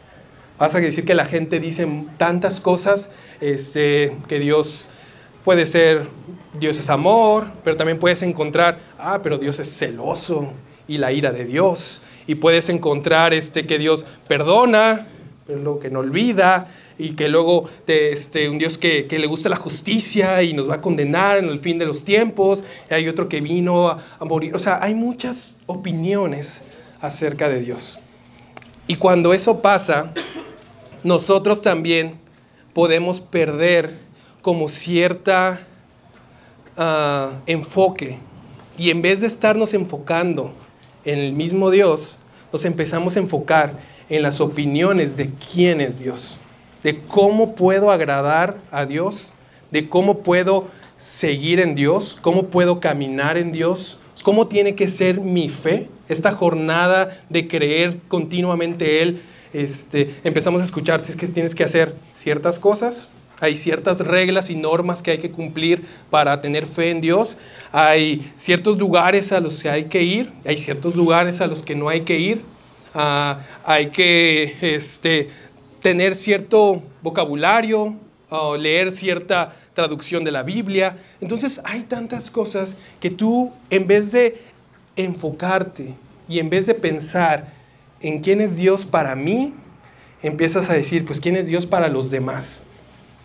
Vas 0.58 0.76
a 0.76 0.80
decir 0.80 1.06
que 1.06 1.16
la 1.16 1.26
gente 1.26 1.60
dice 1.60 1.88
tantas 2.18 2.60
cosas, 2.60 3.12
este, 3.40 4.16
que 4.28 4.40
Dios 4.40 4.90
puede 5.44 5.66
ser, 5.66 6.08
Dios 6.60 6.80
es 6.80 6.90
amor, 6.90 7.48
pero 7.64 7.76
también 7.76 8.00
puedes 8.00 8.22
encontrar, 8.22 8.78
ah, 9.00 9.20
pero 9.24 9.38
Dios 9.38 9.60
es 9.60 9.76
celoso 9.76 10.54
y 10.92 10.98
la 10.98 11.14
ira 11.14 11.32
de 11.32 11.46
Dios 11.46 12.02
y 12.28 12.36
puedes 12.36 12.68
encontrar 12.68 13.34
este, 13.34 13.66
que 13.66 13.78
Dios 13.78 14.06
perdona, 14.28 15.08
pero 15.48 15.80
que 15.80 15.90
no 15.90 16.00
olvida, 16.00 16.68
y 16.98 17.14
que 17.14 17.30
luego 17.30 17.70
este, 17.88 18.50
un 18.50 18.58
Dios 18.58 18.78
que, 18.78 19.08
le 19.10 19.26
gusta 19.26 19.48
la 19.48 19.56
justicia 19.56 20.44
y 20.44 20.54
nos 20.54 20.70
va 20.70 20.76
a 20.76 20.82
condenar 20.82 21.38
en 21.38 21.46
el 21.46 21.60
fin 21.60 21.80
de 21.80 21.86
los 21.86 22.04
tiempos, 22.04 22.64
y 22.90 22.94
hay 22.94 23.08
otro 23.08 23.30
que 23.30 23.40
vino 23.40 23.88
a, 23.88 24.26
morir. 24.26 24.54
O 24.54 24.60
sea, 24.60 24.80
hay 24.82 24.94
muchas 24.94 25.58
opiniones 25.66 26.64
acerca 27.00 27.48
de 27.48 27.62
Dios. 27.62 28.00
Y 28.86 28.98
cuando 28.98 29.34
eso 29.34 29.62
pasa, 29.62 30.14
nosotros 31.04 31.62
también 31.62 32.20
podemos 32.74 33.22
perder 33.22 33.96
como 34.42 34.68
cierta 34.68 35.66
uh, 36.78 37.40
enfoque. 37.46 38.18
Y 38.78 38.90
en 38.90 39.02
vez 39.02 39.22
de 39.22 39.28
estarnos 39.28 39.74
enfocando 39.74 40.54
en 41.06 41.20
el 41.20 41.34
mismo 41.34 41.72
Dios, 41.72 42.20
nos 42.52 42.66
empezamos 42.66 43.16
a 43.16 43.20
enfocar 43.20 43.80
en 44.10 44.24
las 44.24 44.42
opiniones 44.42 45.16
de 45.16 45.30
quién 45.52 45.82
es 45.82 46.00
Dios, 46.00 46.38
de 46.84 47.00
cómo 47.00 47.56
puedo 47.56 47.92
agradar 47.92 48.58
a 48.72 48.86
Dios, 48.86 49.34
de 49.72 49.88
cómo 49.88 50.20
puedo 50.20 50.68
seguir 50.98 51.60
en 51.60 51.76
Dios, 51.76 52.18
cómo 52.22 52.48
puedo 52.48 52.80
caminar 52.80 53.38
en 53.38 53.52
Dios, 53.52 54.00
cómo 54.24 54.48
tiene 54.48 54.76
que 54.76 54.88
ser 54.88 55.20
mi 55.20 55.50
fe, 55.50 55.88
esta 56.10 56.32
jornada 56.32 57.18
de 57.30 57.48
creer 57.48 58.00
continuamente 58.08 59.02
Él. 59.02 59.22
Este, 59.54 60.14
empezamos 60.24 60.62
a 60.62 60.66
escuchar 60.66 61.02
si 61.02 61.12
es 61.12 61.18
que 61.18 61.28
tienes 61.28 61.56
que 61.56 61.64
hacer 61.64 61.96
ciertas 62.14 62.60
cosas, 62.60 63.10
hay 63.42 63.58
ciertas 63.58 64.00
reglas 64.00 64.50
y 64.50 64.56
normas 64.56 65.04
que 65.04 65.12
hay 65.12 65.18
que 65.18 65.32
cumplir 65.32 65.84
para 66.10 66.40
tener 66.40 66.66
fe 66.66 66.92
en 66.92 67.02
Dios, 67.02 67.38
hay 67.74 68.32
ciertos 68.36 68.78
lugares 68.78 69.34
a 69.34 69.42
los 69.42 69.62
que 69.62 69.70
hay 69.70 69.84
que 69.86 70.04
ir, 70.04 70.32
hay 70.46 70.56
ciertos 70.56 70.96
lugares 70.96 71.42
a 71.42 71.48
los 71.48 71.64
que 71.64 71.76
no 71.76 71.90
hay 71.90 72.02
que 72.02 72.18
ir, 72.18 72.44
ah, 72.96 73.40
hay 73.66 73.88
que 73.88 74.56
este, 74.62 75.28
tener 75.82 76.16
cierto 76.16 76.82
vocabulario, 77.02 77.98
o 78.32 78.56
leer 78.56 78.92
cierta 78.92 79.54
traducción 79.74 80.24
de 80.24 80.32
la 80.32 80.42
Biblia. 80.42 80.98
Entonces 81.20 81.62
hay 81.66 81.82
tantas 81.82 82.32
cosas 82.32 82.78
que 83.00 83.10
tú 83.10 83.52
en 83.70 83.86
vez 83.86 84.14
de 84.14 84.38
enfocarte 84.96 85.94
y 86.30 86.40
en 86.40 86.50
vez 86.50 86.66
de 86.66 86.74
pensar 86.74 87.54
en 88.00 88.22
quién 88.22 88.40
es 88.40 88.56
Dios 88.56 88.86
para 88.86 89.16
mí, 89.16 89.54
empiezas 90.24 90.70
a 90.70 90.74
decir, 90.74 91.06
pues 91.06 91.20
quién 91.20 91.36
es 91.36 91.46
Dios 91.48 91.66
para 91.66 91.90
los 91.90 92.10
demás. 92.10 92.64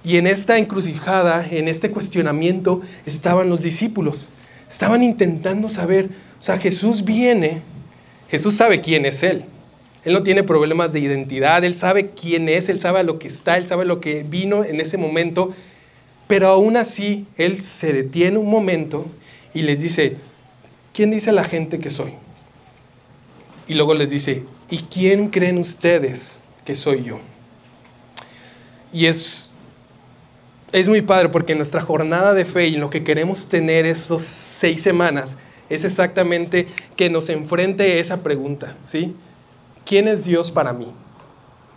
Y 0.06 0.18
en 0.18 0.28
esta 0.28 0.56
encrucijada, 0.56 1.44
en 1.50 1.66
este 1.66 1.90
cuestionamiento, 1.90 2.80
estaban 3.06 3.50
los 3.50 3.62
discípulos. 3.62 4.28
Estaban 4.68 5.02
intentando 5.02 5.68
saber, 5.68 6.10
o 6.38 6.42
sea, 6.42 6.58
Jesús 6.58 7.04
viene, 7.04 7.60
Jesús 8.30 8.54
sabe 8.54 8.80
quién 8.80 9.04
es 9.04 9.24
Él. 9.24 9.46
Él 10.04 10.12
no 10.12 10.22
tiene 10.22 10.44
problemas 10.44 10.92
de 10.92 11.00
identidad, 11.00 11.64
Él 11.64 11.76
sabe 11.76 12.10
quién 12.10 12.48
es, 12.48 12.68
Él 12.68 12.78
sabe 12.78 13.00
a 13.00 13.02
lo 13.02 13.18
que 13.18 13.26
está, 13.26 13.56
Él 13.56 13.66
sabe 13.66 13.84
lo 13.84 14.00
que 14.00 14.22
vino 14.22 14.62
en 14.62 14.80
ese 14.80 14.96
momento. 14.96 15.52
Pero 16.28 16.46
aún 16.46 16.76
así, 16.76 17.26
Él 17.36 17.60
se 17.64 17.92
detiene 17.92 18.38
un 18.38 18.48
momento 18.48 19.06
y 19.54 19.62
les 19.62 19.80
dice, 19.80 20.18
¿quién 20.94 21.10
dice 21.10 21.32
la 21.32 21.42
gente 21.42 21.80
que 21.80 21.90
soy? 21.90 22.12
Y 23.66 23.74
luego 23.74 23.92
les 23.92 24.10
dice, 24.10 24.44
¿y 24.70 24.78
quién 24.82 25.30
creen 25.30 25.58
ustedes 25.58 26.38
que 26.64 26.76
soy 26.76 27.02
yo? 27.02 27.18
Y 28.92 29.06
es, 29.06 29.45
es 30.72 30.88
muy 30.88 31.02
padre 31.02 31.28
porque 31.28 31.54
nuestra 31.54 31.80
jornada 31.80 32.34
de 32.34 32.44
fe 32.44 32.66
y 32.66 32.76
lo 32.76 32.90
que 32.90 33.04
queremos 33.04 33.48
tener 33.48 33.86
esas 33.86 34.22
seis 34.22 34.82
semanas 34.82 35.36
es 35.68 35.84
exactamente 35.84 36.68
que 36.96 37.10
nos 37.10 37.28
enfrente 37.28 37.98
esa 37.98 38.22
pregunta, 38.22 38.76
¿sí? 38.84 39.14
¿Quién 39.84 40.08
es 40.08 40.24
Dios 40.24 40.50
para 40.50 40.72
mí? 40.72 40.88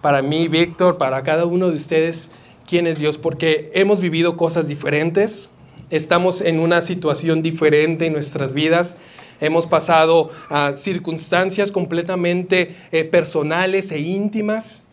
Para 0.02 0.22
mí, 0.22 0.48
Víctor, 0.48 0.98
para 0.98 1.22
cada 1.24 1.46
uno 1.46 1.70
de 1.70 1.76
ustedes, 1.76 2.30
quién 2.68 2.88
es 2.88 3.00
Dios, 3.00 3.18
porque 3.18 3.72
hemos 3.74 4.00
vivido 4.00 4.38
cosas 4.38 4.68
diferentes, 4.68 5.50
estamos 5.90 6.42
en 6.42 6.60
una 6.60 6.82
situación 6.82 7.42
diferente 7.42 8.06
en 8.06 8.14
nuestras 8.14 8.54
vidas, 8.54 8.98
hemos 9.42 9.68
pasado 9.68 10.30
a 10.50 10.74
circunstancias 10.74 11.72
completamente 11.72 12.76
eh, 12.92 13.04
personales 13.04 13.92
e 13.92 14.00
íntimas 14.00 14.84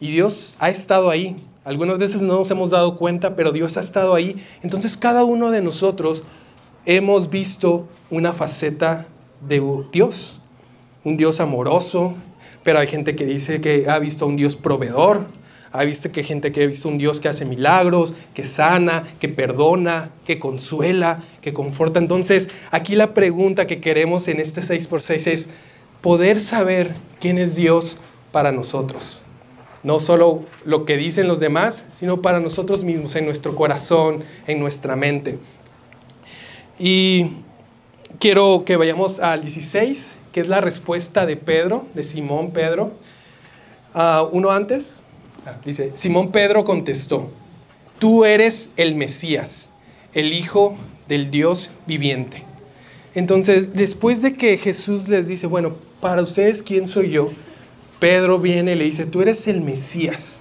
y 0.00 0.12
Dios 0.12 0.56
ha 0.60 0.70
estado 0.70 1.10
ahí. 1.10 1.36
Algunas 1.64 1.98
veces 1.98 2.22
no 2.22 2.38
nos 2.38 2.50
hemos 2.50 2.70
dado 2.70 2.96
cuenta, 2.96 3.36
pero 3.36 3.52
Dios 3.52 3.76
ha 3.76 3.80
estado 3.80 4.14
ahí. 4.14 4.36
Entonces 4.62 4.96
cada 4.96 5.24
uno 5.24 5.50
de 5.50 5.60
nosotros 5.60 6.22
hemos 6.86 7.28
visto 7.30 7.86
una 8.10 8.32
faceta 8.32 9.06
de 9.46 9.62
Dios, 9.92 10.40
un 11.04 11.16
Dios 11.16 11.40
amoroso, 11.40 12.14
pero 12.62 12.78
hay 12.78 12.86
gente 12.86 13.14
que 13.14 13.26
dice 13.26 13.60
que 13.60 13.86
ha 13.88 13.98
visto 13.98 14.26
un 14.26 14.36
Dios 14.36 14.56
proveedor, 14.56 15.26
ha 15.70 15.84
visto 15.84 16.10
que 16.10 16.22
gente 16.22 16.50
que 16.50 16.62
ha 16.62 16.66
visto 16.66 16.88
un 16.88 16.98
Dios 16.98 17.20
que 17.20 17.28
hace 17.28 17.44
milagros, 17.44 18.14
que 18.34 18.44
sana, 18.44 19.04
que 19.20 19.28
perdona, 19.28 20.10
que 20.24 20.38
consuela, 20.38 21.20
que 21.42 21.52
conforta. 21.52 21.98
Entonces, 21.98 22.48
aquí 22.70 22.94
la 22.94 23.12
pregunta 23.12 23.66
que 23.66 23.80
queremos 23.80 24.28
en 24.28 24.40
este 24.40 24.62
6x6 24.62 25.26
es 25.30 25.50
poder 26.00 26.40
saber 26.40 26.94
quién 27.20 27.38
es 27.38 27.54
Dios 27.54 27.98
para 28.32 28.52
nosotros. 28.52 29.20
No 29.82 30.00
solo 30.00 30.44
lo 30.64 30.84
que 30.84 30.96
dicen 30.96 31.28
los 31.28 31.40
demás, 31.40 31.84
sino 31.94 32.20
para 32.20 32.40
nosotros 32.40 32.84
mismos, 32.84 33.14
en 33.16 33.24
nuestro 33.24 33.54
corazón, 33.54 34.24
en 34.46 34.58
nuestra 34.60 34.96
mente. 34.96 35.38
Y 36.78 37.32
quiero 38.18 38.64
que 38.64 38.76
vayamos 38.76 39.20
al 39.20 39.42
16, 39.42 40.18
que 40.32 40.40
es 40.40 40.48
la 40.48 40.60
respuesta 40.60 41.26
de 41.26 41.36
Pedro, 41.36 41.86
de 41.94 42.04
Simón 42.04 42.50
Pedro. 42.50 42.92
Uh, 43.94 44.28
uno 44.32 44.50
antes, 44.50 45.02
Dice, 45.64 45.92
Simón 45.94 46.30
Pedro 46.30 46.64
contestó, 46.64 47.30
tú 47.98 48.24
eres 48.24 48.72
el 48.76 48.94
Mesías, 48.94 49.72
el 50.12 50.32
Hijo 50.32 50.76
del 51.08 51.30
Dios 51.30 51.70
viviente. 51.86 52.44
Entonces, 53.14 53.72
después 53.72 54.22
de 54.22 54.34
que 54.34 54.56
Jesús 54.56 55.08
les 55.08 55.26
dice, 55.26 55.46
bueno, 55.46 55.76
para 56.00 56.22
ustedes, 56.22 56.62
¿quién 56.62 56.86
soy 56.86 57.10
yo? 57.10 57.30
Pedro 57.98 58.38
viene 58.38 58.72
y 58.72 58.76
le 58.76 58.84
dice, 58.84 59.06
tú 59.06 59.22
eres 59.22 59.46
el 59.48 59.60
Mesías. 59.60 60.40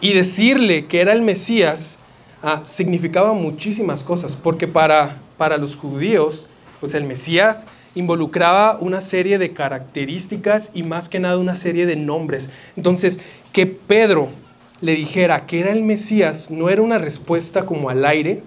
Y 0.00 0.14
decirle 0.14 0.86
que 0.86 1.00
era 1.00 1.12
el 1.12 1.22
Mesías 1.22 1.98
ah, 2.42 2.62
significaba 2.64 3.32
muchísimas 3.34 4.02
cosas, 4.02 4.36
porque 4.36 4.66
para, 4.66 5.18
para 5.36 5.56
los 5.58 5.76
judíos, 5.76 6.46
pues 6.80 6.94
el 6.94 7.04
Mesías 7.04 7.66
involucraba 7.94 8.78
una 8.80 9.00
serie 9.00 9.38
de 9.38 9.52
características 9.52 10.70
y 10.74 10.82
más 10.82 11.08
que 11.08 11.20
nada 11.20 11.38
una 11.38 11.54
serie 11.54 11.86
de 11.86 11.96
nombres. 11.96 12.50
Entonces, 12.76 13.20
que 13.52 13.66
Pedro 13.66 14.30
le 14.80 14.96
dijera 14.96 15.46
que 15.46 15.60
era 15.60 15.70
el 15.70 15.82
Mesías 15.82 16.50
no 16.50 16.68
era 16.68 16.82
una 16.82 16.98
respuesta 16.98 17.66
como 17.66 17.90
al 17.90 18.04
aire, 18.04 18.42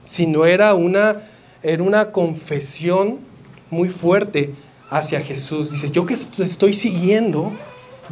sino 0.00 0.46
era 0.46 0.74
una, 0.74 1.18
era 1.62 1.82
una 1.82 2.12
confesión 2.12 3.18
muy 3.70 3.88
fuerte 3.88 4.54
hacia 4.94 5.20
Jesús. 5.20 5.72
Dice, 5.72 5.90
yo 5.90 6.06
que 6.06 6.14
estoy 6.14 6.72
siguiendo, 6.72 7.52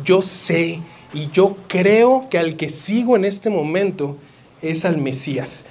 yo 0.04 0.20
sé 0.20 0.80
y 1.14 1.30
yo 1.30 1.56
creo 1.68 2.26
que 2.28 2.38
al 2.38 2.56
que 2.56 2.68
sigo 2.68 3.14
en 3.14 3.24
este 3.24 3.50
momento 3.50 4.16
es 4.60 4.84
al 4.84 4.98
Mesías. 4.98 5.64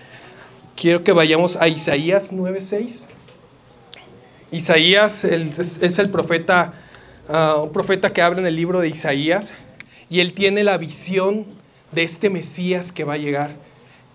Quiero 0.76 1.04
que 1.04 1.12
vayamos 1.12 1.58
a 1.58 1.67
Isaías 1.67 2.32
9:6. 2.32 3.04
Isaías 4.54 5.26
es, 5.26 6.00
el 6.00 6.10
profeta, 6.10 6.74
ah, 7.28 7.58
un 7.62 7.71
profeta 7.71 8.13
que 8.13 8.21
habla 8.21 8.39
en 8.39 8.47
el 8.47 8.56
libro 8.56 8.80
de 8.80 8.88
Isaías 8.88 9.54
y 10.10 10.21
él 10.21 10.34
tiene 10.34 10.63
la 10.63 10.78
visión 10.78 11.45
de 11.91 12.04
este 12.04 12.30
Mesías 12.30 12.93
que 12.93 13.04
va 13.04 13.13
a 13.13 13.17
llegar. 13.17 13.52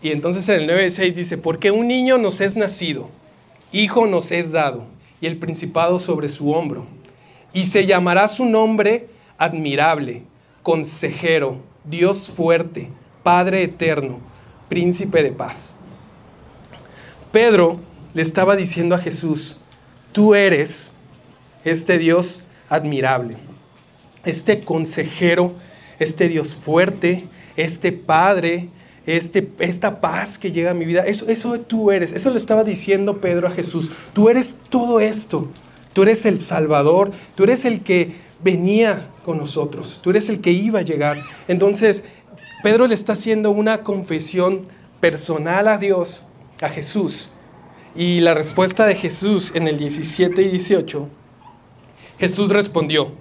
Y 0.00 0.12
entonces 0.12 0.48
en 0.48 0.62
el 0.62 0.70
9.6 0.70 1.12
dice, 1.12 1.36
porque 1.36 1.70
un 1.70 1.88
niño 1.88 2.16
nos 2.16 2.40
es 2.40 2.56
nacido, 2.56 3.10
hijo 3.72 4.06
nos 4.06 4.30
es 4.30 4.50
dado, 4.50 4.86
el 5.26 5.38
principado 5.38 5.98
sobre 5.98 6.28
su 6.28 6.52
hombro. 6.52 6.86
Y 7.52 7.66
se 7.66 7.86
llamará 7.86 8.28
su 8.28 8.44
nombre 8.44 9.08
admirable, 9.38 10.22
consejero, 10.62 11.58
Dios 11.84 12.28
fuerte, 12.28 12.88
Padre 13.22 13.62
eterno, 13.62 14.18
príncipe 14.68 15.22
de 15.22 15.32
paz. 15.32 15.76
Pedro 17.32 17.80
le 18.14 18.22
estaba 18.22 18.56
diciendo 18.56 18.94
a 18.94 18.98
Jesús, 18.98 19.58
tú 20.12 20.34
eres 20.34 20.92
este 21.64 21.98
Dios 21.98 22.44
admirable, 22.68 23.36
este 24.24 24.60
consejero 24.60 25.54
este 25.98 26.28
Dios 26.28 26.54
fuerte, 26.54 27.28
este 27.56 27.92
Padre, 27.92 28.68
este, 29.06 29.48
esta 29.60 30.00
paz 30.00 30.38
que 30.38 30.52
llega 30.52 30.72
a 30.72 30.74
mi 30.74 30.84
vida. 30.84 31.02
Eso, 31.06 31.28
eso 31.28 31.58
tú 31.60 31.90
eres. 31.90 32.12
Eso 32.12 32.30
le 32.30 32.38
estaba 32.38 32.64
diciendo 32.64 33.20
Pedro 33.20 33.48
a 33.48 33.50
Jesús. 33.50 33.90
Tú 34.12 34.28
eres 34.28 34.58
todo 34.68 35.00
esto. 35.00 35.48
Tú 35.92 36.02
eres 36.02 36.26
el 36.26 36.40
Salvador. 36.40 37.12
Tú 37.34 37.44
eres 37.44 37.64
el 37.64 37.82
que 37.82 38.12
venía 38.42 39.08
con 39.24 39.38
nosotros. 39.38 40.00
Tú 40.02 40.10
eres 40.10 40.28
el 40.28 40.40
que 40.40 40.50
iba 40.50 40.80
a 40.80 40.82
llegar. 40.82 41.18
Entonces, 41.48 42.04
Pedro 42.62 42.86
le 42.86 42.94
está 42.94 43.12
haciendo 43.12 43.50
una 43.50 43.82
confesión 43.82 44.62
personal 45.00 45.68
a 45.68 45.78
Dios, 45.78 46.26
a 46.60 46.68
Jesús. 46.68 47.32
Y 47.94 48.20
la 48.20 48.34
respuesta 48.34 48.86
de 48.86 48.94
Jesús 48.94 49.52
en 49.54 49.68
el 49.68 49.78
17 49.78 50.42
y 50.42 50.48
18, 50.50 51.08
Jesús 52.18 52.50
respondió, 52.50 53.12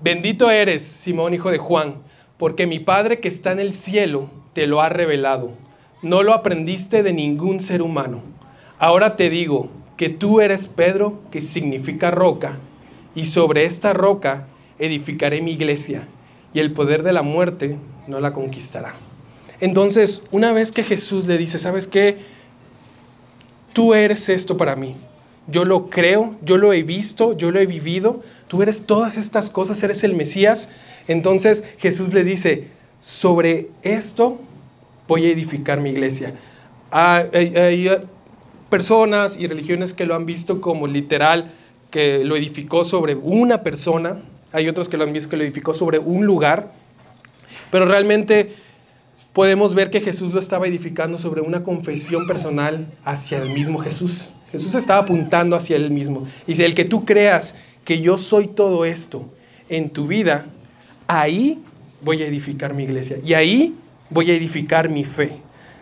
Bendito 0.00 0.50
eres, 0.50 0.82
Simón, 0.82 1.32
hijo 1.32 1.50
de 1.50 1.58
Juan, 1.58 2.02
porque 2.36 2.66
mi 2.66 2.78
Padre 2.78 3.18
que 3.18 3.28
está 3.28 3.52
en 3.52 3.60
el 3.60 3.72
cielo 3.72 4.30
te 4.56 4.66
lo 4.66 4.80
ha 4.80 4.88
revelado. 4.88 5.50
No 6.00 6.22
lo 6.22 6.32
aprendiste 6.32 7.02
de 7.02 7.12
ningún 7.12 7.60
ser 7.60 7.82
humano. 7.82 8.22
Ahora 8.78 9.14
te 9.14 9.28
digo 9.28 9.68
que 9.98 10.08
tú 10.08 10.40
eres 10.40 10.66
Pedro, 10.66 11.20
que 11.30 11.42
significa 11.42 12.10
roca, 12.10 12.56
y 13.14 13.26
sobre 13.26 13.66
esta 13.66 13.92
roca 13.92 14.46
edificaré 14.78 15.42
mi 15.42 15.52
iglesia, 15.52 16.08
y 16.54 16.60
el 16.60 16.72
poder 16.72 17.02
de 17.02 17.12
la 17.12 17.20
muerte 17.20 17.76
no 18.06 18.18
la 18.18 18.32
conquistará. 18.32 18.94
Entonces, 19.60 20.22
una 20.30 20.54
vez 20.54 20.72
que 20.72 20.84
Jesús 20.84 21.26
le 21.26 21.36
dice, 21.36 21.58
¿sabes 21.58 21.86
qué? 21.86 22.16
Tú 23.74 23.92
eres 23.92 24.30
esto 24.30 24.56
para 24.56 24.74
mí. 24.74 24.96
Yo 25.48 25.66
lo 25.66 25.90
creo, 25.90 26.34
yo 26.40 26.56
lo 26.56 26.72
he 26.72 26.82
visto, 26.82 27.36
yo 27.36 27.50
lo 27.50 27.60
he 27.60 27.66
vivido, 27.66 28.22
tú 28.48 28.62
eres 28.62 28.86
todas 28.86 29.18
estas 29.18 29.50
cosas, 29.50 29.82
eres 29.82 30.02
el 30.02 30.14
Mesías. 30.14 30.70
Entonces 31.08 31.62
Jesús 31.76 32.14
le 32.14 32.24
dice, 32.24 32.68
sobre 33.06 33.68
esto 33.84 34.40
voy 35.06 35.26
a 35.26 35.30
edificar 35.30 35.80
mi 35.80 35.90
iglesia. 35.90 36.34
Hay, 36.90 37.88
personas 38.68 39.36
y 39.38 39.46
religiones 39.46 39.94
que 39.94 40.06
lo 40.06 40.16
han 40.16 40.26
visto 40.26 40.60
como 40.60 40.88
literal, 40.88 41.52
que 41.92 42.24
lo 42.24 42.34
edificó 42.34 42.82
sobre 42.82 43.14
una 43.14 43.62
persona, 43.62 44.22
hay 44.50 44.68
otros 44.68 44.88
que 44.88 44.96
lo 44.96 45.04
han 45.04 45.12
visto 45.12 45.28
que 45.28 45.36
lo 45.36 45.44
edificó 45.44 45.72
sobre 45.72 46.00
un 46.00 46.26
lugar, 46.26 46.72
pero 47.70 47.84
realmente 47.84 48.50
podemos 49.32 49.76
ver 49.76 49.90
que 49.90 50.00
Jesús 50.00 50.34
lo 50.34 50.40
estaba 50.40 50.66
edificando 50.66 51.16
sobre 51.16 51.42
una 51.42 51.62
confesión 51.62 52.26
personal 52.26 52.88
hacia 53.04 53.38
el 53.38 53.50
mismo 53.50 53.78
Jesús. 53.78 54.30
Jesús 54.50 54.74
estaba 54.74 55.02
apuntando 55.02 55.54
hacia 55.54 55.76
él 55.76 55.92
mismo. 55.92 56.26
Y 56.44 56.56
si 56.56 56.64
el 56.64 56.74
que 56.74 56.84
tú 56.84 57.04
creas 57.04 57.54
que 57.84 58.00
yo 58.00 58.18
soy 58.18 58.48
todo 58.48 58.84
esto 58.84 59.32
en 59.68 59.90
tu 59.90 60.08
vida, 60.08 60.46
ahí 61.06 61.62
voy 62.02 62.22
a 62.22 62.26
edificar 62.26 62.74
mi 62.74 62.84
iglesia. 62.84 63.18
Y 63.24 63.34
ahí 63.34 63.74
voy 64.10 64.30
a 64.30 64.34
edificar 64.34 64.88
mi 64.88 65.04
fe. 65.04 65.38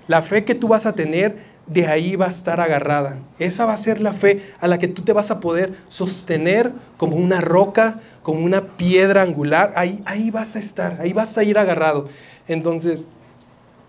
La 0.07 0.23
fe 0.23 0.45
que 0.45 0.55
tú 0.55 0.69
vas 0.69 0.87
a 0.87 0.95
tener, 0.95 1.37
de 1.67 1.87
ahí 1.87 2.17
va 2.17 2.27
a 2.27 2.29
estar 2.29 2.61
agarrada. 2.61 3.19
Esa 3.39 3.65
va 3.65 3.73
a 3.73 3.79
ser 3.79 4.03
la 4.03 4.13
fe 4.13 4.43
a 4.61 4.69
la 4.69 4.79
que 4.79 4.89
tú 4.89 5.03
te 5.03 5.13
vas 5.13 5.31
a 5.31 5.41
poder 5.41 5.73
sostener 5.89 6.73
como 6.97 7.17
una 7.17 7.41
roca, 7.41 7.99
como 8.23 8.45
una 8.45 8.77
piedra 8.77 9.23
angular. 9.23 9.73
Ahí, 9.77 10.03
ahí 10.05 10.31
vas 10.31 10.57
a 10.57 10.59
estar, 10.59 11.01
ahí 11.01 11.13
vas 11.13 11.39
a 11.39 11.45
ir 11.45 11.59
agarrado. 11.59 12.09
Entonces, 12.49 13.09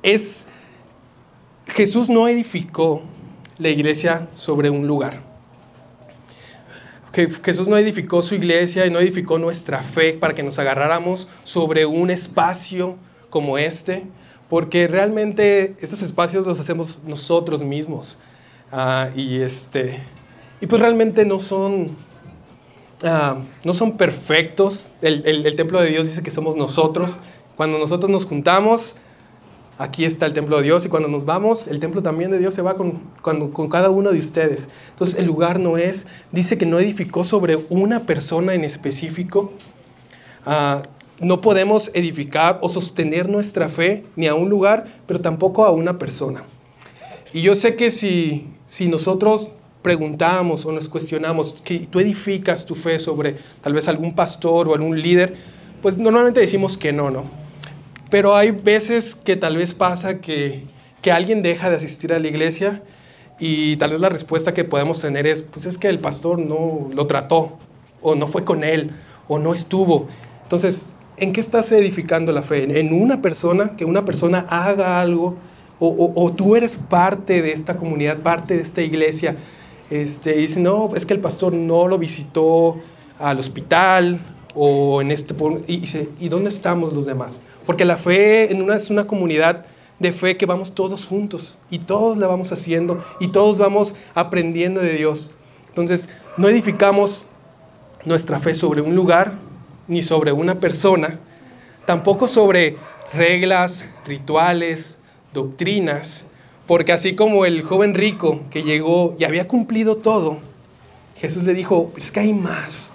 es 0.03 0.47
Jesús 1.67 2.09
no 2.09 2.27
edificó 2.27 3.01
la 3.57 3.69
iglesia 3.69 4.27
sobre 4.35 4.69
un 4.69 4.87
lugar. 4.87 5.24
Jesús 7.15 7.67
no 7.67 7.77
edificó 7.77 8.21
su 8.21 8.35
iglesia 8.35 8.85
y 8.85 8.91
no 8.91 8.99
edificó 8.99 9.39
nuestra 9.39 9.81
fe 9.83 10.13
para 10.13 10.35
que 10.35 10.43
nos 10.43 10.59
agarráramos 10.59 11.29
sobre 11.45 11.85
un 11.85 12.11
espacio 12.11 12.97
como 13.29 13.57
este, 13.57 14.03
porque 14.49 14.87
realmente 14.87 15.75
esos 15.79 16.01
espacios 16.01 16.45
los 16.45 16.59
hacemos 16.59 16.99
nosotros 17.05 17.63
mismos. 17.63 18.17
Ah, 18.71 19.09
y, 19.15 19.37
este, 19.37 20.01
y 20.59 20.67
pues 20.67 20.81
realmente 20.81 21.25
no 21.25 21.39
son, 21.39 21.95
ah, 23.03 23.37
no 23.63 23.73
son 23.73 23.95
perfectos. 23.95 24.95
El, 25.01 25.25
el 25.25 25.55
templo 25.55 25.79
de 25.81 25.89
Dios 25.89 26.07
dice 26.07 26.21
que 26.21 26.31
somos 26.31 26.55
nosotros. 26.55 27.17
Cuando 27.55 27.77
nosotros 27.77 28.11
nos 28.11 28.25
juntamos, 28.25 28.97
aquí 29.77 30.05
está 30.05 30.25
el 30.25 30.33
templo 30.33 30.57
de 30.57 30.63
Dios 30.63 30.85
y 30.85 30.89
cuando 30.89 31.09
nos 31.09 31.25
vamos, 31.25 31.67
el 31.67 31.79
templo 31.79 32.01
también 32.01 32.31
de 32.31 32.39
Dios 32.39 32.53
se 32.53 32.61
va 32.61 32.75
con, 32.75 33.01
con, 33.21 33.69
cada 33.69 33.89
uno 33.89 34.11
de 34.11 34.19
ustedes. 34.19 34.69
Entonces 34.89 35.19
el 35.19 35.25
lugar 35.25 35.59
no 35.59 35.77
es, 35.77 36.07
dice 36.31 36.57
que 36.57 36.65
no 36.65 36.79
edificó 36.79 37.23
sobre 37.23 37.57
una 37.69 38.05
persona 38.05 38.53
en 38.53 38.63
específico. 38.63 39.53
Ah, 40.45 40.83
no 41.19 41.41
podemos 41.41 41.91
edificar 41.93 42.59
o 42.61 42.69
sostener 42.69 43.29
nuestra 43.29 43.69
fe 43.69 44.03
ni 44.15 44.27
a 44.27 44.35
un 44.35 44.49
lugar, 44.49 44.85
pero 45.07 45.21
tampoco 45.21 45.65
a 45.65 45.71
una 45.71 45.97
persona. 45.97 46.43
Y 47.33 47.41
yo 47.41 47.55
sé 47.55 47.75
que 47.75 47.91
si, 47.91 48.47
si 48.65 48.87
nosotros 48.87 49.49
preguntamos 49.81 50.65
o 50.65 50.71
nos 50.71 50.89
cuestionamos 50.89 51.61
que 51.63 51.79
tú 51.87 51.99
edificas 51.99 52.65
tu 52.65 52.75
fe 52.75 52.97
sobre 52.97 53.37
tal 53.61 53.73
vez 53.73 53.87
algún 53.87 54.15
pastor 54.15 54.67
o 54.67 54.73
algún 54.73 54.99
líder, 55.01 55.35
pues 55.81 55.97
normalmente 55.97 56.39
decimos 56.39 56.77
que 56.77 56.91
no, 56.91 57.11
¿no? 57.11 57.44
Pero 58.15 58.33
hay 58.33 58.51
veces 58.51 59.13
que 59.13 59.35
tal 59.35 59.57
vez 59.57 59.73
pasa 59.73 60.21
que, 60.21 60.63
que 61.01 61.11
alguien 61.11 61.41
deja 61.41 61.69
de 61.69 61.75
asistir 61.75 62.13
a 62.13 62.19
la 62.19 62.29
iglesia 62.29 62.81
y 63.39 63.75
tal 63.75 63.91
vez 63.91 63.99
la 63.99 64.07
respuesta 64.07 64.53
que 64.53 64.63
podemos 64.63 65.01
tener 65.01 65.27
es, 65.27 65.41
pues 65.41 65.65
es 65.65 65.77
que 65.77 65.89
el 65.89 65.99
pastor 65.99 66.39
no 66.39 66.87
lo 66.93 67.07
trató, 67.07 67.57
o 68.01 68.15
no 68.15 68.27
fue 68.27 68.45
con 68.45 68.63
él, 68.63 68.91
o 69.27 69.37
no 69.37 69.53
estuvo. 69.53 70.07
Entonces, 70.43 70.87
¿en 71.17 71.33
qué 71.33 71.41
estás 71.41 71.69
edificando 71.73 72.31
la 72.31 72.41
fe? 72.41 72.79
¿En 72.79 72.93
una 72.93 73.21
persona? 73.21 73.75
Que 73.75 73.83
una 73.83 74.05
persona 74.05 74.45
haga 74.47 75.01
algo, 75.01 75.35
o, 75.77 76.33
tú 76.37 76.55
eres 76.55 76.77
parte 76.77 77.41
de 77.41 77.51
esta 77.51 77.75
comunidad, 77.75 78.19
parte 78.19 78.55
de 78.55 78.61
esta 78.61 78.81
iglesia. 78.81 79.35
Este, 79.89 80.37
y 80.37 80.43
dice, 80.43 80.61
no, 80.61 80.87
es 80.95 81.05
que 81.05 81.13
el 81.13 81.19
pastor 81.19 81.51
no 81.51 81.89
lo 81.89 81.97
visitó 81.97 82.77
al 83.19 83.39
hospital, 83.39 84.21
o 84.55 85.01
en 85.01 85.11
este... 85.11 85.35
Y, 85.67 85.81
dice, 85.81 86.09
¿y 86.19 86.29
dónde 86.29 86.49
estamos 86.49 86.93
los 86.93 87.05
demás? 87.05 87.39
Porque 87.65 87.85
la 87.85 87.97
fe 87.97 88.49
es 88.51 88.89
una 88.89 89.05
comunidad 89.05 89.65
de 89.99 90.11
fe 90.11 90.37
que 90.37 90.45
vamos 90.45 90.73
todos 90.73 91.05
juntos 91.05 91.57
y 91.69 91.79
todos 91.79 92.17
la 92.17 92.27
vamos 92.27 92.51
haciendo 92.51 93.03
y 93.19 93.29
todos 93.29 93.57
vamos 93.57 93.93
aprendiendo 94.13 94.81
de 94.81 94.93
Dios. 94.93 95.31
Entonces, 95.69 96.09
no 96.37 96.47
edificamos 96.47 97.25
nuestra 98.05 98.39
fe 98.39 98.53
sobre 98.53 98.81
un 98.81 98.95
lugar 98.95 99.33
ni 99.87 100.01
sobre 100.01 100.31
una 100.31 100.59
persona, 100.59 101.19
tampoco 101.85 102.27
sobre 102.27 102.77
reglas, 103.13 103.85
rituales, 104.05 104.97
doctrinas, 105.33 106.25
porque 106.67 106.91
así 106.91 107.15
como 107.15 107.45
el 107.45 107.61
joven 107.61 107.93
rico 107.93 108.41
que 108.49 108.63
llegó 108.63 109.15
y 109.19 109.23
había 109.23 109.47
cumplido 109.47 109.97
todo, 109.97 110.39
Jesús 111.17 111.43
le 111.43 111.53
dijo, 111.53 111.91
es 111.97 112.11
que 112.11 112.21
hay 112.21 112.33
más. 112.33 112.91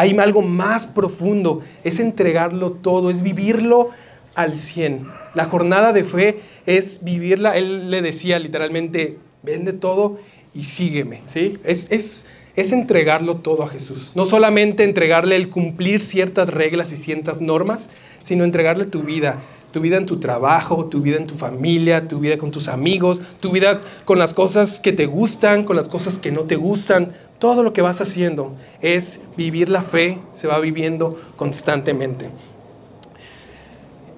Hay 0.00 0.16
algo 0.18 0.40
más 0.40 0.86
profundo, 0.86 1.60
es 1.84 2.00
entregarlo 2.00 2.72
todo, 2.72 3.10
es 3.10 3.20
vivirlo 3.20 3.90
al 4.34 4.54
100. 4.54 5.06
La 5.34 5.44
jornada 5.44 5.92
de 5.92 6.04
fe 6.04 6.40
es 6.64 7.04
vivirla, 7.04 7.54
él 7.58 7.90
le 7.90 8.00
decía 8.00 8.38
literalmente, 8.38 9.18
vende 9.42 9.74
todo 9.74 10.16
y 10.54 10.62
sígueme, 10.62 11.20
¿sí? 11.26 11.58
Es, 11.64 11.92
es, 11.92 12.24
es 12.56 12.72
entregarlo 12.72 13.36
todo 13.36 13.62
a 13.62 13.68
Jesús. 13.68 14.12
No 14.14 14.24
solamente 14.24 14.84
entregarle 14.84 15.36
el 15.36 15.50
cumplir 15.50 16.00
ciertas 16.00 16.48
reglas 16.48 16.92
y 16.92 16.96
ciertas 16.96 17.42
normas, 17.42 17.90
sino 18.22 18.44
entregarle 18.44 18.86
tu 18.86 19.02
vida, 19.02 19.40
tu 19.72 19.80
vida 19.80 19.96
en 19.96 20.06
tu 20.06 20.18
trabajo, 20.18 20.86
tu 20.86 21.00
vida 21.00 21.16
en 21.16 21.26
tu 21.26 21.36
familia, 21.36 22.08
tu 22.08 22.18
vida 22.18 22.38
con 22.38 22.50
tus 22.50 22.68
amigos, 22.68 23.22
tu 23.40 23.52
vida 23.52 23.80
con 24.04 24.18
las 24.18 24.34
cosas 24.34 24.80
que 24.80 24.92
te 24.92 25.06
gustan, 25.06 25.64
con 25.64 25.76
las 25.76 25.88
cosas 25.88 26.18
que 26.18 26.32
no 26.32 26.44
te 26.44 26.56
gustan. 26.56 27.12
Todo 27.38 27.62
lo 27.62 27.72
que 27.72 27.82
vas 27.82 28.00
haciendo 28.00 28.54
es 28.80 29.20
vivir 29.36 29.68
la 29.68 29.82
fe, 29.82 30.18
se 30.32 30.48
va 30.48 30.58
viviendo 30.58 31.18
constantemente. 31.36 32.30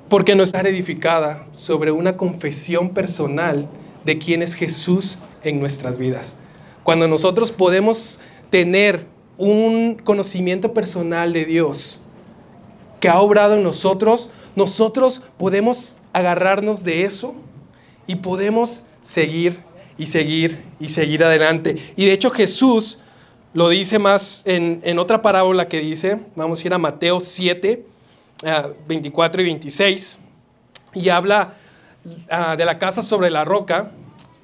Porque 0.09 0.35
no 0.35 0.43
estar 0.43 0.67
edificada 0.67 1.47
sobre 1.57 1.91
una 1.91 2.17
confesión 2.17 2.91
personal 2.91 3.69
de 4.05 4.19
quién 4.19 4.43
es 4.43 4.55
Jesús 4.55 5.19
en 5.43 5.61
nuestras 5.61 5.99
vidas. 5.99 6.37
Cuando 6.83 7.09
nosotros 7.09 7.53
podemos 7.53 8.21
tener 8.51 9.07
un 9.39 9.97
conocimiento 10.03 10.73
personal 10.75 11.33
de 11.33 11.45
Dios 11.45 12.01
que 13.01 13.09
ha 13.09 13.21
obrado 13.21 13.55
en 13.55 13.63
nosotros, 13.63 14.31
nosotros 14.57 15.23
podemos 15.39 15.99
agarrarnos 16.13 16.85
de 16.85 17.05
eso 17.05 17.35
y 18.07 18.17
podemos 18.17 18.85
seguir 19.03 19.61
y 19.99 20.07
seguir 20.07 20.63
y 20.81 20.89
seguir 20.89 21.25
adelante. 21.25 21.77
Y 21.97 22.07
de 22.07 22.13
hecho 22.13 22.31
Jesús 22.31 22.99
lo 23.55 23.69
dice 23.69 23.99
más 23.99 24.43
en, 24.45 24.99
otra 24.99 25.23
parábola 25.23 25.69
que 25.69 25.81
dice, 25.81 26.21
vamos 26.35 26.63
a 26.63 26.67
ir 26.67 26.75
a 26.75 26.79
Mateo 26.79 27.21
7, 27.21 27.85
24 28.89 29.39
ah, 29.39 29.43
y 29.43 29.45
26, 29.45 30.19
y 30.95 31.09
habla 31.11 31.55
ah, 32.31 32.57
de 32.57 32.65
la 32.65 32.79
casa 32.79 33.03
sobre 33.03 33.31
la 33.31 33.45
roca. 33.45 33.91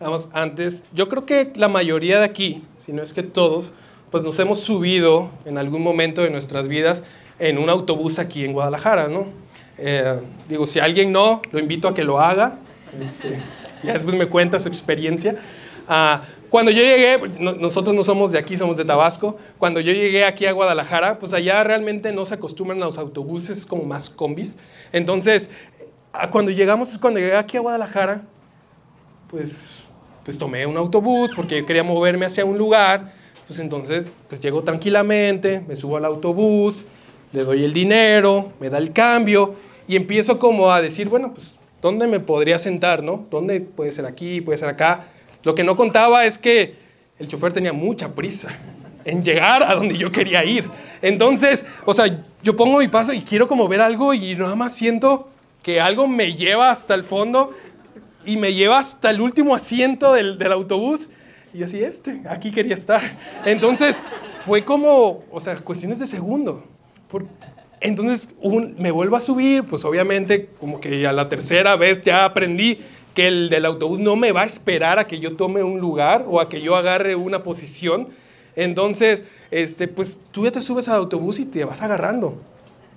Vamos, 0.01 0.29
antes, 0.33 0.85
yo 0.93 1.09
creo 1.09 1.27
que 1.27 1.53
la 1.57 1.69
mayoría 1.69 2.19
de 2.19 2.25
aquí, 2.25 2.63
si 2.77 2.93
no 2.93 3.03
es 3.03 3.13
que 3.13 3.23
todos, 3.23 3.73
pues 4.11 4.23
nos 4.23 4.39
hemos 4.39 4.61
subido 4.61 5.31
en 5.45 5.59
algún 5.59 5.83
momento 5.83 6.23
de 6.23 6.31
nuestras 6.31 6.69
vidas 6.69 7.03
en 7.39 7.59
un 7.59 7.71
autobús 7.71 8.19
aquí 8.19 8.45
en 8.45 8.53
Guadalajara, 8.53 9.09
¿no? 9.09 9.27
Eh, 9.79 10.21
digo, 10.49 10.67
si 10.67 10.81
alguien 10.81 11.13
no, 11.13 11.41
lo 11.53 11.59
invito 11.59 11.89
a 11.89 11.95
que 11.95 12.05
lo 12.05 12.19
haga. 12.19 12.59
Este, 13.01 13.39
ya 13.83 13.95
después 13.95 14.17
me 14.17 14.27
cuenta 14.27 14.59
su 14.59 14.69
experiencia. 14.69 15.37
Ah, 15.87 16.23
cuando 16.51 16.71
yo 16.71 16.83
llegué, 16.83 17.21
nosotros 17.39 17.95
no 17.95 18.03
somos 18.03 18.33
de 18.33 18.39
aquí, 18.39 18.57
somos 18.57 18.77
de 18.77 18.85
Tabasco. 18.85 19.37
Cuando 19.59 19.81
yo 19.81 19.93
llegué 19.93 20.25
aquí 20.25 20.47
a 20.47 20.53
Guadalajara, 20.53 21.19
pues 21.19 21.33
allá 21.35 21.63
realmente 21.63 22.11
no 22.13 22.25
se 22.25 22.35
acostumbran 22.35 22.83
a 22.83 22.87
los 22.87 22.99
autobuses 22.99 23.67
como 23.67 23.85
más 23.85 24.09
combis. 24.09 24.57
Entonces, 24.93 25.51
cuando 26.31 26.51
llegamos, 26.51 26.97
cuando 26.99 27.21
llegué 27.21 27.37
aquí 27.37 27.59
a 27.59 27.61
Guadalajara, 27.61 28.23
pues, 29.31 29.85
pues 30.25 30.39
tomé 30.39 30.65
un 30.65 30.79
autobús 30.79 31.31
porque 31.37 31.61
yo 31.61 31.67
quería 31.67 31.85
moverme 31.85 32.25
hacia 32.25 32.45
un 32.47 32.57
lugar. 32.57 33.13
Pues 33.47 33.59
entonces, 33.59 34.07
pues 34.29 34.41
llego 34.41 34.63
tranquilamente, 34.63 35.63
me 35.67 35.77
subo 35.77 35.97
al 35.99 36.05
autobús, 36.05 36.87
le 37.33 37.45
doy 37.45 37.65
el 37.65 37.73
dinero, 37.73 38.53
me 38.61 38.71
da 38.71 38.79
el 38.79 38.93
cambio 38.93 39.55
y 39.87 39.97
empiezo 39.97 40.39
como 40.39 40.71
a 40.71 40.81
decir, 40.81 41.09
bueno, 41.09 41.33
pues, 41.33 41.59
¿dónde 41.81 42.07
me 42.07 42.21
podría 42.21 42.59
sentar, 42.59 43.03
no? 43.03 43.27
¿Dónde 43.31 43.61
puede 43.61 43.93
ser 43.93 44.07
aquí, 44.07 44.41
puede 44.41 44.59
ser 44.59 44.69
acá? 44.69 45.05
Lo 45.45 45.55
que 45.55 45.65
no 45.65 45.77
contaba 45.77 46.25
es 46.25 46.39
que 46.39 46.75
el 47.19 47.29
chofer 47.29 47.53
tenía 47.53 47.73
mucha 47.73 48.15
prisa 48.15 48.49
en 49.05 49.23
llegar 49.23 49.63
a 49.63 49.75
donde 49.75 49.97
yo 49.97 50.13
quería 50.13 50.45
ir. 50.45 50.69
Entonces, 51.03 51.65
o 51.85 51.95
sea, 51.95 52.25
yo 52.43 52.57
pongo 52.57 52.79
mi 52.79 52.89
paso 52.89 53.13
y 53.13 53.23
quiero 53.23 53.49
como 53.49 53.69
ver 53.69 53.81
algo 53.81 54.13
y 54.15 54.35
nada 54.35 54.55
más 54.55 54.75
siento 54.75 55.29
que 55.63 55.81
algo 55.81 56.07
me 56.07 56.35
lleva 56.35 56.71
hasta 56.71 56.95
el 56.95 57.05
fondo 57.05 57.51
y 58.25 58.37
me 58.37 58.53
lleva 58.55 58.79
hasta 58.79 59.11
el 59.11 59.21
último 59.21 59.55
asiento 59.55 60.13
del, 60.13 60.39
del 60.39 60.53
autobús. 60.53 61.11
Y 61.55 61.63
así, 61.63 61.83
este, 61.83 62.23
aquí 62.29 62.51
quería 62.51 62.75
estar. 62.75 63.01
Entonces, 63.47 63.97
fue 64.41 64.65
como, 64.65 65.25
o 65.31 65.41
sea, 65.41 65.57
cuestiones 65.57 65.99
de 65.99 66.07
segundos. 66.07 66.63
Entonces 67.81 68.29
me 68.77 68.91
vuelvo 68.91 69.17
a 69.17 69.21
subir, 69.21 69.65
pues 69.65 69.85
obviamente 69.85 70.49
como 70.59 70.81
que 70.81 71.07
a 71.07 71.13
la 71.13 71.29
tercera 71.29 71.77
vez 71.77 72.03
ya 72.03 72.25
aprendí 72.25 72.79
que 73.15 73.29
el 73.29 73.51
del 73.51 73.65
autobús 73.65 74.01
no 74.01 74.17
me 74.17 74.33
va 74.33 74.43
a 74.43 74.47
esperar 74.47 74.99
a 74.99 75.07
que 75.07 75.19
yo 75.19 75.37
tome 75.37 75.63
un 75.63 75.81
lugar 75.81 76.25
o 76.29 76.41
a 76.41 76.49
que 76.49 76.61
yo 76.61 76.77
agarre 76.77 77.15
una 77.15 77.43
posición. 77.43 78.09
Entonces, 78.57 79.23
este, 79.51 79.89
pues 79.89 80.19
tú 80.31 80.45
ya 80.45 80.53
te 80.53 80.61
subes 80.61 80.89
al 80.89 80.97
autobús 80.97 81.39
y 81.39 81.45
te 81.45 81.65
vas 81.65 81.83
agarrando. 81.83 82.41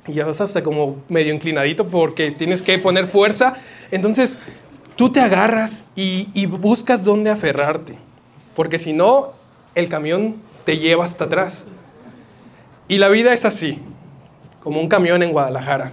Y 0.07 0.13
ya 0.13 0.25
vas 0.25 0.41
hasta 0.41 0.63
como 0.63 0.97
medio 1.09 1.33
inclinadito 1.33 1.87
porque 1.87 2.31
tienes 2.31 2.61
que 2.61 2.77
poner 2.79 3.05
fuerza. 3.05 3.53
Entonces, 3.91 4.39
tú 4.95 5.11
te 5.11 5.19
agarras 5.19 5.85
y, 5.95 6.29
y 6.33 6.47
buscas 6.47 7.03
dónde 7.03 7.29
aferrarte. 7.29 7.97
Porque 8.55 8.79
si 8.79 8.93
no, 8.93 9.33
el 9.75 9.89
camión 9.89 10.35
te 10.65 10.77
lleva 10.77 11.05
hasta 11.05 11.25
atrás. 11.25 11.65
Y 12.87 12.97
la 12.97 13.09
vida 13.09 13.33
es 13.33 13.45
así, 13.45 13.79
como 14.61 14.79
un 14.79 14.87
camión 14.87 15.21
en 15.23 15.31
Guadalajara. 15.31 15.91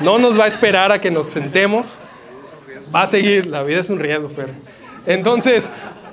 No 0.00 0.18
nos 0.18 0.38
va 0.38 0.44
a 0.44 0.48
esperar 0.48 0.90
a 0.90 1.00
que 1.00 1.10
nos 1.10 1.28
sentemos. 1.28 1.98
Va 2.94 3.02
a 3.02 3.06
seguir, 3.06 3.46
la 3.46 3.62
vida 3.62 3.80
es 3.80 3.90
un 3.90 3.98
riesgo, 3.98 4.28
Fer. 4.28 4.50
Entonces, 5.06 5.70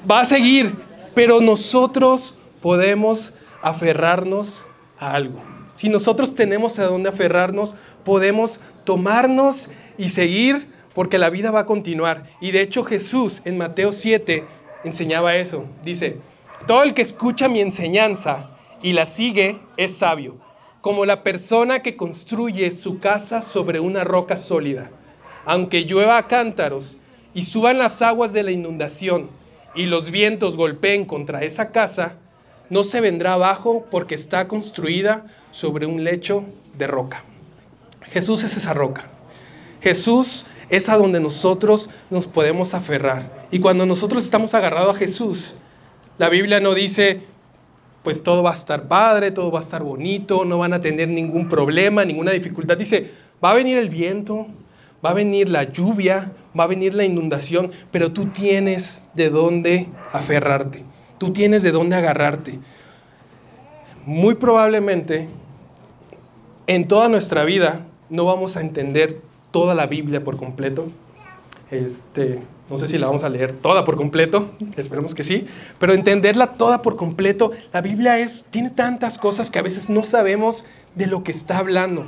va 0.09 0.21
a 0.21 0.25
seguir, 0.25 0.75
pero 1.13 1.41
nosotros 1.41 2.37
podemos 2.61 3.33
aferrarnos 3.61 4.65
a 4.99 5.13
algo. 5.13 5.41
Si 5.73 5.89
nosotros 5.89 6.35
tenemos 6.35 6.77
a 6.79 6.85
dónde 6.85 7.09
aferrarnos, 7.09 7.75
podemos 8.03 8.61
tomarnos 8.83 9.69
y 9.97 10.09
seguir 10.09 10.67
porque 10.93 11.17
la 11.17 11.29
vida 11.29 11.51
va 11.51 11.61
a 11.61 11.65
continuar. 11.65 12.29
Y 12.41 12.51
de 12.51 12.61
hecho 12.61 12.83
Jesús 12.83 13.41
en 13.45 13.57
Mateo 13.57 13.93
7 13.93 14.43
enseñaba 14.83 15.35
eso. 15.35 15.65
Dice, 15.83 16.17
todo 16.67 16.83
el 16.83 16.93
que 16.93 17.01
escucha 17.01 17.47
mi 17.47 17.61
enseñanza 17.61 18.51
y 18.81 18.93
la 18.93 19.05
sigue 19.05 19.59
es 19.77 19.97
sabio, 19.97 20.35
como 20.81 21.05
la 21.05 21.23
persona 21.23 21.79
que 21.81 21.95
construye 21.95 22.71
su 22.71 22.99
casa 22.99 23.41
sobre 23.41 23.79
una 23.79 24.03
roca 24.03 24.35
sólida. 24.35 24.89
Aunque 25.45 25.85
llueva 25.85 26.17
a 26.17 26.27
cántaros 26.27 26.97
y 27.33 27.43
suban 27.43 27.77
las 27.77 28.01
aguas 28.01 28.33
de 28.33 28.43
la 28.43 28.51
inundación 28.51 29.29
y 29.75 29.85
los 29.85 30.09
vientos 30.09 30.57
golpeen 30.57 31.05
contra 31.05 31.43
esa 31.43 31.71
casa, 31.71 32.17
no 32.69 32.83
se 32.83 33.01
vendrá 33.01 33.33
abajo 33.33 33.85
porque 33.91 34.15
está 34.15 34.47
construida 34.47 35.25
sobre 35.51 35.85
un 35.85 36.03
lecho 36.03 36.45
de 36.77 36.87
roca. 36.87 37.23
Jesús 38.11 38.43
es 38.43 38.57
esa 38.57 38.73
roca. 38.73 39.03
Jesús 39.81 40.45
es 40.69 40.89
a 40.89 40.97
donde 40.97 41.19
nosotros 41.19 41.89
nos 42.09 42.27
podemos 42.27 42.73
aferrar. 42.73 43.47
Y 43.51 43.59
cuando 43.59 43.85
nosotros 43.85 44.23
estamos 44.23 44.53
agarrados 44.53 44.95
a 44.95 44.99
Jesús, 44.99 45.55
la 46.17 46.29
Biblia 46.29 46.59
no 46.59 46.73
dice, 46.73 47.23
pues 48.03 48.23
todo 48.23 48.43
va 48.43 48.51
a 48.51 48.55
estar 48.55 48.87
padre, 48.87 49.31
todo 49.31 49.51
va 49.51 49.59
a 49.59 49.61
estar 49.61 49.83
bonito, 49.83 50.45
no 50.45 50.57
van 50.57 50.73
a 50.73 50.81
tener 50.81 51.07
ningún 51.07 51.47
problema, 51.47 52.03
ninguna 52.03 52.31
dificultad. 52.31 52.77
Dice, 52.77 53.11
va 53.43 53.51
a 53.51 53.55
venir 53.55 53.77
el 53.77 53.89
viento, 53.89 54.47
va 55.05 55.11
a 55.11 55.13
venir 55.13 55.49
la 55.49 55.63
lluvia, 55.63 56.31
va 56.57 56.63
a 56.63 56.67
venir 56.67 56.93
la 56.93 57.03
inundación, 57.03 57.71
pero 57.91 58.11
tú 58.11 58.27
tienes 58.27 59.05
de 59.13 59.29
dónde 59.29 59.87
aferrarte. 60.13 60.83
Tú 61.17 61.31
tienes 61.31 61.61
de 61.61 61.71
dónde 61.71 61.95
agarrarte. 61.95 62.59
Muy 64.05 64.35
probablemente 64.35 65.27
en 66.65 66.87
toda 66.87 67.07
nuestra 67.07 67.43
vida 67.43 67.85
no 68.09 68.25
vamos 68.25 68.57
a 68.57 68.61
entender 68.61 69.21
toda 69.51 69.75
la 69.75 69.85
Biblia 69.85 70.23
por 70.23 70.37
completo. 70.37 70.87
Este, 71.69 72.39
no 72.71 72.77
sé 72.77 72.87
si 72.87 72.97
la 72.97 73.07
vamos 73.07 73.23
a 73.23 73.29
leer 73.29 73.51
toda 73.51 73.83
por 73.83 73.97
completo, 73.97 74.51
esperemos 74.77 75.13
que 75.13 75.23
sí, 75.23 75.45
pero 75.77 75.93
entenderla 75.93 76.53
toda 76.53 76.81
por 76.81 76.95
completo, 76.95 77.51
la 77.73 77.81
Biblia 77.81 78.17
es 78.17 78.45
tiene 78.49 78.69
tantas 78.69 79.17
cosas 79.17 79.51
que 79.51 79.59
a 79.59 79.61
veces 79.61 79.89
no 79.89 80.05
sabemos 80.05 80.65
de 80.95 81.07
lo 81.07 81.21
que 81.23 81.31
está 81.31 81.57
hablando. 81.57 82.05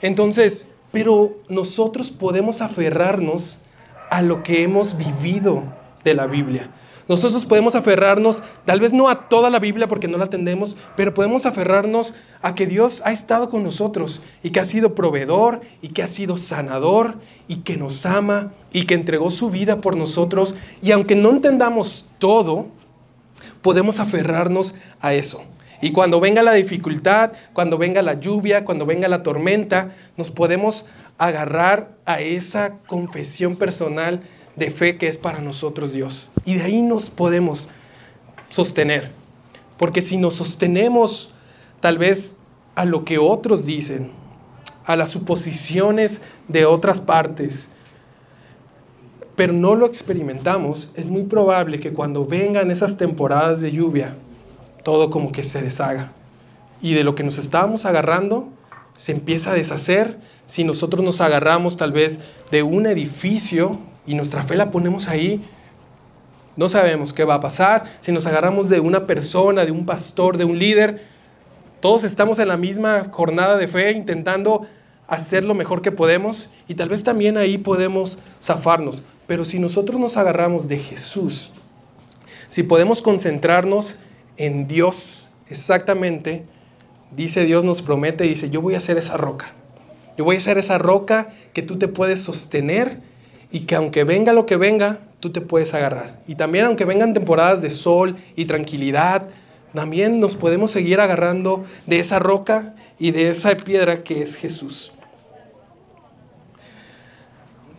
Entonces, 0.00 0.68
pero 0.90 1.36
nosotros 1.50 2.10
podemos 2.10 2.62
aferrarnos 2.62 3.60
a 4.08 4.22
lo 4.22 4.42
que 4.42 4.62
hemos 4.62 4.96
vivido 4.96 5.62
de 6.02 6.14
la 6.14 6.26
Biblia. 6.26 6.70
Nosotros 7.10 7.44
podemos 7.44 7.74
aferrarnos, 7.74 8.40
tal 8.64 8.78
vez 8.78 8.92
no 8.92 9.08
a 9.08 9.28
toda 9.28 9.50
la 9.50 9.58
Biblia 9.58 9.88
porque 9.88 10.06
no 10.06 10.16
la 10.16 10.26
atendemos, 10.26 10.76
pero 10.96 11.12
podemos 11.12 11.44
aferrarnos 11.44 12.14
a 12.40 12.54
que 12.54 12.68
Dios 12.68 13.02
ha 13.04 13.10
estado 13.10 13.50
con 13.50 13.64
nosotros 13.64 14.20
y 14.44 14.50
que 14.50 14.60
ha 14.60 14.64
sido 14.64 14.94
proveedor 14.94 15.60
y 15.82 15.88
que 15.88 16.04
ha 16.04 16.06
sido 16.06 16.36
sanador 16.36 17.16
y 17.48 17.62
que 17.62 17.76
nos 17.76 18.06
ama 18.06 18.52
y 18.72 18.84
que 18.84 18.94
entregó 18.94 19.32
su 19.32 19.50
vida 19.50 19.80
por 19.80 19.96
nosotros. 19.96 20.54
Y 20.82 20.92
aunque 20.92 21.16
no 21.16 21.30
entendamos 21.30 22.06
todo, 22.20 22.68
podemos 23.60 23.98
aferrarnos 23.98 24.76
a 25.00 25.12
eso. 25.12 25.42
Y 25.82 25.90
cuando 25.90 26.20
venga 26.20 26.44
la 26.44 26.52
dificultad, 26.52 27.32
cuando 27.52 27.76
venga 27.76 28.02
la 28.02 28.20
lluvia, 28.20 28.64
cuando 28.64 28.86
venga 28.86 29.08
la 29.08 29.24
tormenta, 29.24 29.90
nos 30.16 30.30
podemos 30.30 30.86
agarrar 31.18 31.90
a 32.06 32.20
esa 32.20 32.78
confesión 32.86 33.56
personal 33.56 34.22
de 34.60 34.70
fe 34.70 34.98
que 34.98 35.08
es 35.08 35.18
para 35.18 35.40
nosotros 35.40 35.92
Dios. 35.92 36.28
Y 36.44 36.54
de 36.54 36.62
ahí 36.62 36.82
nos 36.82 37.10
podemos 37.10 37.68
sostener. 38.50 39.10
Porque 39.78 40.02
si 40.02 40.18
nos 40.18 40.34
sostenemos 40.34 41.32
tal 41.80 41.98
vez 41.98 42.36
a 42.74 42.84
lo 42.84 43.04
que 43.04 43.18
otros 43.18 43.64
dicen, 43.64 44.10
a 44.84 44.94
las 44.96 45.10
suposiciones 45.10 46.22
de 46.46 46.66
otras 46.66 47.00
partes, 47.00 47.68
pero 49.34 49.54
no 49.54 49.74
lo 49.74 49.86
experimentamos, 49.86 50.92
es 50.94 51.06
muy 51.06 51.22
probable 51.22 51.80
que 51.80 51.94
cuando 51.94 52.26
vengan 52.26 52.70
esas 52.70 52.98
temporadas 52.98 53.62
de 53.62 53.72
lluvia, 53.72 54.14
todo 54.84 55.08
como 55.08 55.32
que 55.32 55.42
se 55.42 55.62
deshaga. 55.62 56.12
Y 56.82 56.92
de 56.92 57.04
lo 57.04 57.14
que 57.14 57.22
nos 57.22 57.38
estábamos 57.38 57.86
agarrando, 57.86 58.48
se 58.94 59.12
empieza 59.12 59.52
a 59.52 59.54
deshacer 59.54 60.18
si 60.44 60.64
nosotros 60.64 61.02
nos 61.02 61.22
agarramos 61.22 61.78
tal 61.78 61.92
vez 61.92 62.18
de 62.50 62.62
un 62.62 62.84
edificio 62.86 63.78
y 64.10 64.14
nuestra 64.16 64.42
fe 64.42 64.56
la 64.56 64.72
ponemos 64.72 65.06
ahí, 65.06 65.40
no 66.56 66.68
sabemos 66.68 67.12
qué 67.12 67.22
va 67.22 67.34
a 67.34 67.40
pasar. 67.40 67.84
Si 68.00 68.10
nos 68.10 68.26
agarramos 68.26 68.68
de 68.68 68.80
una 68.80 69.06
persona, 69.06 69.64
de 69.64 69.70
un 69.70 69.86
pastor, 69.86 70.36
de 70.36 70.44
un 70.44 70.58
líder, 70.58 71.04
todos 71.78 72.02
estamos 72.02 72.40
en 72.40 72.48
la 72.48 72.56
misma 72.56 73.10
jornada 73.12 73.56
de 73.56 73.68
fe 73.68 73.92
intentando 73.92 74.66
hacer 75.06 75.44
lo 75.44 75.54
mejor 75.54 75.80
que 75.80 75.92
podemos 75.92 76.50
y 76.66 76.74
tal 76.74 76.88
vez 76.88 77.04
también 77.04 77.36
ahí 77.36 77.56
podemos 77.56 78.18
zafarnos. 78.42 79.04
Pero 79.28 79.44
si 79.44 79.60
nosotros 79.60 80.00
nos 80.00 80.16
agarramos 80.16 80.66
de 80.66 80.78
Jesús, 80.78 81.52
si 82.48 82.64
podemos 82.64 83.02
concentrarnos 83.02 83.96
en 84.36 84.66
Dios 84.66 85.30
exactamente, 85.48 86.46
dice 87.14 87.44
Dios 87.44 87.64
nos 87.64 87.80
promete, 87.80 88.24
dice, 88.24 88.50
yo 88.50 88.60
voy 88.60 88.74
a 88.74 88.80
ser 88.80 88.98
esa 88.98 89.16
roca. 89.16 89.52
Yo 90.18 90.24
voy 90.24 90.34
a 90.34 90.40
ser 90.40 90.58
esa 90.58 90.78
roca 90.78 91.28
que 91.52 91.62
tú 91.62 91.78
te 91.78 91.86
puedes 91.86 92.20
sostener 92.20 93.08
y 93.52 93.60
que 93.60 93.74
aunque 93.74 94.04
venga 94.04 94.32
lo 94.32 94.46
que 94.46 94.56
venga, 94.56 94.98
tú 95.20 95.30
te 95.30 95.40
puedes 95.40 95.74
agarrar. 95.74 96.20
Y 96.26 96.34
también 96.34 96.66
aunque 96.66 96.84
vengan 96.84 97.14
temporadas 97.14 97.62
de 97.62 97.70
sol 97.70 98.16
y 98.36 98.46
tranquilidad, 98.46 99.28
también 99.74 100.18
nos 100.18 100.36
podemos 100.36 100.70
seguir 100.70 101.00
agarrando 101.00 101.64
de 101.86 102.00
esa 102.00 102.18
roca 102.18 102.74
y 102.98 103.12
de 103.12 103.30
esa 103.30 103.54
piedra 103.54 104.02
que 104.02 104.22
es 104.22 104.36
Jesús. 104.36 104.92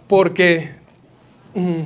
Porque 0.07 0.71
mm, 1.53 1.81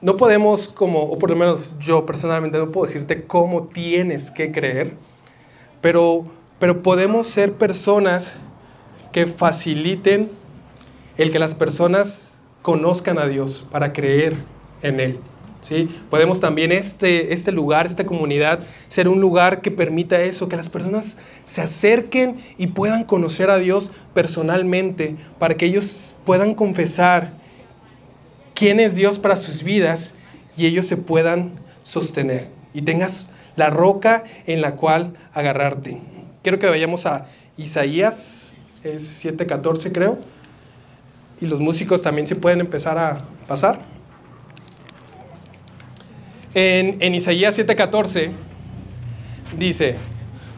no 0.00 0.16
podemos 0.16 0.68
como, 0.68 1.02
o 1.02 1.18
por 1.18 1.30
lo 1.30 1.36
menos 1.36 1.72
yo 1.78 2.06
personalmente 2.06 2.58
no 2.58 2.70
puedo 2.70 2.86
decirte 2.86 3.24
cómo 3.24 3.66
tienes 3.66 4.30
que 4.30 4.52
creer, 4.52 4.94
pero, 5.80 6.24
pero 6.58 6.82
podemos 6.82 7.26
ser 7.26 7.52
personas 7.52 8.36
que 9.12 9.26
faciliten 9.26 10.30
el 11.16 11.32
que 11.32 11.38
las 11.38 11.54
personas 11.54 12.29
conozcan 12.62 13.18
a 13.18 13.26
Dios, 13.26 13.66
para 13.70 13.92
creer 13.92 14.36
en 14.82 15.00
Él. 15.00 15.18
¿sí? 15.60 15.88
Podemos 16.08 16.40
también 16.40 16.72
este, 16.72 17.32
este 17.32 17.52
lugar, 17.52 17.86
esta 17.86 18.04
comunidad, 18.04 18.60
ser 18.88 19.08
un 19.08 19.20
lugar 19.20 19.60
que 19.60 19.70
permita 19.70 20.20
eso, 20.20 20.48
que 20.48 20.56
las 20.56 20.68
personas 20.68 21.18
se 21.44 21.62
acerquen 21.62 22.36
y 22.58 22.68
puedan 22.68 23.04
conocer 23.04 23.50
a 23.50 23.58
Dios 23.58 23.90
personalmente, 24.14 25.16
para 25.38 25.56
que 25.56 25.66
ellos 25.66 26.16
puedan 26.24 26.54
confesar 26.54 27.32
quién 28.54 28.80
es 28.80 28.94
Dios 28.94 29.18
para 29.18 29.36
sus 29.36 29.62
vidas 29.62 30.14
y 30.56 30.66
ellos 30.66 30.86
se 30.86 30.96
puedan 30.96 31.52
sostener 31.82 32.48
y 32.74 32.82
tengas 32.82 33.30
la 33.56 33.70
roca 33.70 34.24
en 34.46 34.60
la 34.60 34.76
cual 34.76 35.14
agarrarte. 35.32 36.00
Quiero 36.42 36.58
que 36.58 36.68
vayamos 36.68 37.06
a 37.06 37.26
Isaías, 37.56 38.52
es 38.82 39.24
7.14 39.24 39.92
creo 39.92 40.18
y 41.40 41.46
los 41.46 41.60
músicos 41.60 42.02
también 42.02 42.26
se 42.26 42.36
pueden 42.36 42.60
empezar 42.60 42.98
a 42.98 43.24
pasar. 43.46 43.80
En, 46.54 47.00
en 47.00 47.14
Isaías 47.14 47.58
7:14 47.58 48.30
dice, 49.56 49.96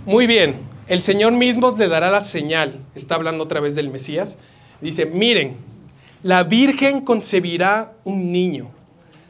muy 0.06 0.26
bien, 0.26 0.56
el 0.88 1.02
Señor 1.02 1.32
mismo 1.32 1.74
le 1.78 1.88
dará 1.88 2.10
la 2.10 2.20
señal, 2.20 2.80
está 2.94 3.14
hablando 3.14 3.44
otra 3.44 3.60
vez 3.60 3.74
del 3.74 3.90
Mesías, 3.90 4.38
dice, 4.80 5.06
miren, 5.06 5.56
la 6.22 6.44
Virgen 6.44 7.00
concebirá 7.00 7.92
un 8.04 8.32
niño, 8.32 8.70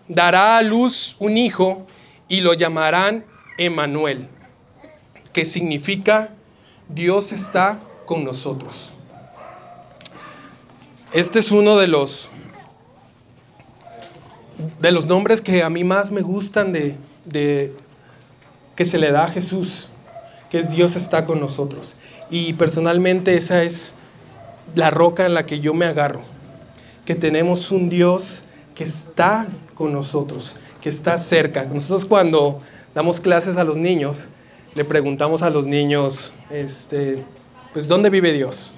dará 0.09 0.57
a 0.57 0.63
luz 0.63 1.17
un 1.19 1.37
hijo 1.37 1.87
y 2.29 2.41
lo 2.41 2.55
llamarán 2.55 3.25
Emanuel, 3.59 4.29
que 5.33 5.45
significa 5.45 6.31
Dios 6.89 7.33
está 7.33 7.79
con 8.07 8.25
nosotros. 8.25 8.93
Este 11.13 11.41
es 11.41 11.51
uno 11.51 11.77
de 11.77 11.89
los 11.89 12.31
de 14.81 14.93
los 14.93 15.05
nombres 15.05 15.43
que 15.43 15.63
a 15.63 15.69
mí 15.69 15.85
más 15.85 16.11
me 16.11 16.23
gustan 16.23 16.73
de, 16.73 16.97
de 17.27 17.75
que 18.77 18.87
se 18.87 18.97
le 18.97 19.11
da 19.11 19.25
a 19.25 19.29
Jesús, 19.29 19.91
que 20.51 20.59
es 20.59 20.71
Dios 20.71 20.97
está 20.97 21.27
con 21.27 21.39
nosotros. 21.39 21.97
Y 22.31 22.55
personalmente 22.55 23.37
esa 23.37 23.63
es 23.63 23.95
la 24.75 24.89
roca 24.89 25.27
en 25.27 25.35
la 25.35 25.45
que 25.45 25.61
yo 25.61 25.75
me 25.75 25.85
agarro, 25.85 26.23
que 27.05 27.15
tenemos 27.15 27.71
un 27.71 27.91
Dios 27.91 28.45
que 28.75 28.85
está 28.85 29.47
con 29.75 29.93
nosotros, 29.93 30.57
que 30.81 30.89
está 30.89 31.19
cerca. 31.19 31.65
Nosotros 31.65 32.07
cuando 32.07 32.63
damos 32.95 33.21
clases 33.21 33.59
a 33.59 33.65
los 33.65 33.77
niños, 33.77 34.29
le 34.75 34.85
preguntamos 34.87 35.43
a 35.43 35.51
los 35.51 35.67
niños, 35.67 36.33
este, 36.49 37.23
pues, 37.75 37.87
¿dónde 37.87 38.09
vive 38.09 38.33
Dios? 38.33 38.73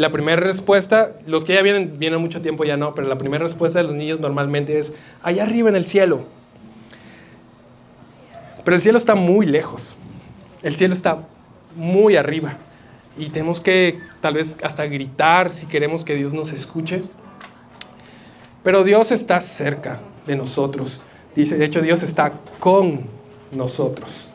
La 0.00 0.10
primera 0.10 0.40
respuesta, 0.40 1.12
los 1.26 1.44
que 1.44 1.52
ya 1.52 1.60
vienen, 1.60 1.98
vienen 1.98 2.22
mucho 2.22 2.40
tiempo 2.40 2.64
ya 2.64 2.78
no, 2.78 2.94
pero 2.94 3.06
la 3.06 3.18
primera 3.18 3.42
respuesta 3.42 3.80
de 3.80 3.82
los 3.84 3.94
niños 3.94 4.18
normalmente 4.18 4.78
es, 4.78 4.94
allá 5.22 5.42
arriba 5.42 5.68
en 5.68 5.76
el 5.76 5.86
cielo. 5.86 6.22
Pero 8.64 8.74
el 8.74 8.80
cielo 8.80 8.96
está 8.96 9.14
muy 9.14 9.44
lejos. 9.44 9.98
El 10.62 10.74
cielo 10.74 10.94
está 10.94 11.18
muy 11.76 12.16
arriba. 12.16 12.56
Y 13.18 13.28
tenemos 13.28 13.60
que 13.60 13.98
tal 14.22 14.32
vez 14.32 14.56
hasta 14.62 14.86
gritar 14.86 15.50
si 15.50 15.66
queremos 15.66 16.02
que 16.02 16.14
Dios 16.14 16.32
nos 16.32 16.50
escuche. 16.50 17.02
Pero 18.62 18.84
Dios 18.84 19.10
está 19.10 19.42
cerca 19.42 20.00
de 20.26 20.34
nosotros. 20.34 21.02
Dice, 21.34 21.58
de 21.58 21.66
hecho, 21.66 21.82
Dios 21.82 22.02
está 22.02 22.32
con 22.58 23.02
nosotros. 23.52 24.30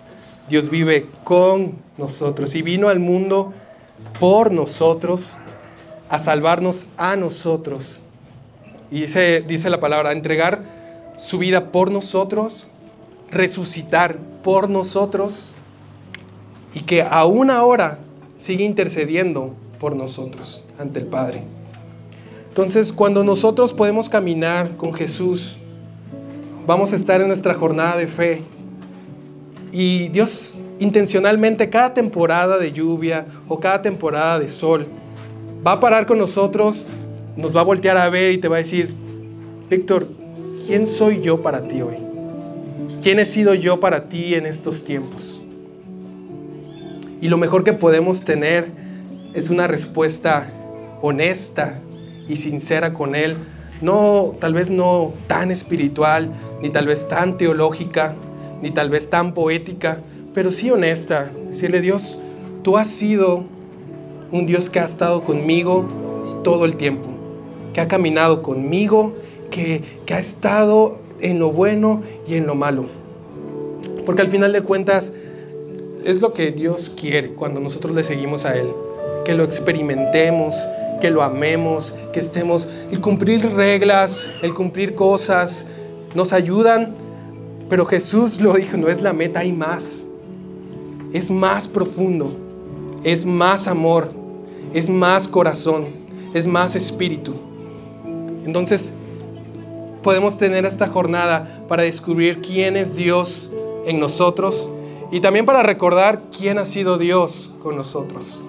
Dios 0.47 0.69
vive 0.69 1.07
con 1.23 1.73
nosotros 1.97 2.53
y 2.53 2.61
vino 2.61 2.87
al 2.89 2.99
mundo 2.99 3.51
por 4.19 4.51
nosotros, 4.51 5.37
a 6.09 6.19
salvarnos 6.19 6.89
a 6.97 7.15
nosotros. 7.15 8.03
Y 8.91 9.01
dice, 9.01 9.43
dice 9.47 9.69
la 9.69 9.79
palabra, 9.79 10.11
entregar 10.11 10.63
su 11.17 11.37
vida 11.37 11.71
por 11.71 11.91
nosotros, 11.91 12.67
resucitar 13.31 14.17
por 14.43 14.69
nosotros 14.69 15.55
y 16.73 16.81
que 16.81 17.01
aún 17.01 17.49
ahora 17.49 17.99
sigue 18.37 18.63
intercediendo 18.63 19.55
por 19.79 19.95
nosotros 19.95 20.65
ante 20.77 20.99
el 20.99 21.05
Padre. 21.05 21.43
Entonces, 22.49 22.93
cuando 22.93 23.23
nosotros 23.23 23.73
podemos 23.73 24.07
caminar 24.07 24.77
con 24.77 24.93
Jesús, 24.93 25.57
vamos 26.65 26.93
a 26.93 26.95
estar 26.95 27.21
en 27.21 27.27
nuestra 27.27 27.53
jornada 27.53 27.97
de 27.97 28.07
fe 28.07 28.41
y 29.71 30.07
Dios 30.09 30.63
intencionalmente 30.79 31.69
cada 31.69 31.93
temporada 31.93 32.57
de 32.57 32.71
lluvia 32.71 33.25
o 33.47 33.59
cada 33.59 33.81
temporada 33.81 34.39
de 34.39 34.47
sol 34.47 34.87
va 35.65 35.73
a 35.73 35.79
parar 35.79 36.05
con 36.05 36.17
nosotros, 36.19 36.85
nos 37.35 37.55
va 37.55 37.61
a 37.61 37.63
voltear 37.63 37.97
a 37.97 38.09
ver 38.09 38.31
y 38.31 38.37
te 38.37 38.47
va 38.47 38.57
a 38.57 38.59
decir, 38.59 38.93
Víctor, 39.69 40.07
¿quién 40.67 40.85
soy 40.85 41.21
yo 41.21 41.41
para 41.41 41.67
ti 41.67 41.81
hoy? 41.81 41.95
¿Quién 43.01 43.19
he 43.19 43.25
sido 43.25 43.53
yo 43.55 43.79
para 43.79 44.07
ti 44.07 44.35
en 44.35 44.45
estos 44.45 44.83
tiempos? 44.83 45.41
Y 47.19 47.29
lo 47.29 47.37
mejor 47.37 47.63
que 47.63 47.73
podemos 47.73 48.23
tener 48.23 48.69
es 49.33 49.49
una 49.49 49.67
respuesta 49.67 50.51
honesta 51.01 51.79
y 52.27 52.35
sincera 52.35 52.93
con 52.93 53.15
Él. 53.15 53.35
No, 53.81 54.35
tal 54.39 54.53
vez 54.53 54.69
no 54.69 55.13
tan 55.27 55.49
espiritual, 55.49 56.29
ni 56.61 56.69
tal 56.69 56.85
vez 56.85 57.07
tan 57.07 57.37
teológica, 57.37 58.15
ni 58.61 58.71
tal 58.71 58.89
vez 58.89 59.09
tan 59.09 59.33
poética, 59.33 59.99
pero 60.33 60.51
sí 60.51 60.69
honesta. 60.69 61.31
Decirle, 61.49 61.81
Dios, 61.81 62.19
tú 62.63 62.77
has 62.77 62.87
sido 62.87 63.54
un 64.31 64.45
Dios 64.45 64.69
que 64.69 64.79
ha 64.79 64.85
estado 64.85 65.23
conmigo 65.23 65.85
todo 66.43 66.65
el 66.65 66.75
tiempo, 66.75 67.09
que 67.73 67.81
ha 67.81 67.87
caminado 67.87 68.41
conmigo, 68.41 69.13
que, 69.51 69.81
que 70.05 70.13
ha 70.13 70.19
estado 70.19 70.97
en 71.21 71.39
lo 71.39 71.51
bueno 71.51 72.01
y 72.27 72.35
en 72.35 72.47
lo 72.47 72.55
malo. 72.55 72.85
Porque 74.05 74.21
al 74.21 74.27
final 74.27 74.53
de 74.53 74.61
cuentas 74.61 75.13
es 76.03 76.21
lo 76.21 76.33
que 76.33 76.51
Dios 76.51 76.93
quiere 76.99 77.33
cuando 77.33 77.59
nosotros 77.59 77.95
le 77.95 78.03
seguimos 78.03 78.45
a 78.45 78.55
Él, 78.55 78.67
que 79.23 79.33
lo 79.33 79.43
experimentemos, 79.43 80.67
que 81.01 81.09
lo 81.09 81.23
amemos, 81.23 81.95
que 82.13 82.19
estemos, 82.19 82.67
el 82.91 83.01
cumplir 83.01 83.49
reglas, 83.53 84.29
el 84.41 84.53
cumplir 84.53 84.95
cosas, 84.95 85.65
nos 86.13 86.31
ayudan 86.31 86.95
pero 87.69 87.85
Jesús 87.85 88.39
lo 88.41 88.53
dijo, 88.53 88.77
no 88.77 88.87
es 88.89 89.01
la 89.01 89.13
meta, 89.13 89.39
hay 89.39 89.51
más. 89.51 90.05
Es 91.13 91.31
más 91.31 91.67
profundo, 91.67 92.35
es 93.05 93.23
más 93.23 93.67
amor, 93.67 94.09
es 94.73 94.89
más 94.89 95.27
corazón, 95.27 95.85
es 96.33 96.47
más 96.47 96.75
espíritu. 96.75 97.35
Entonces, 98.47 98.93
podemos 100.01 100.39
tener 100.39 100.65
esta 100.65 100.87
jornada 100.87 101.61
para 101.69 101.83
descubrir 101.83 102.41
quién 102.41 102.75
es 102.75 102.95
Dios 102.95 103.51
en 103.85 103.99
nosotros 103.99 104.71
y 105.11 105.19
también 105.19 105.45
para 105.45 105.61
recordar 105.61 106.23
quién 106.35 106.57
ha 106.57 106.65
sido 106.65 106.97
Dios 106.97 107.53
con 107.61 107.75
nosotros. 107.75 108.41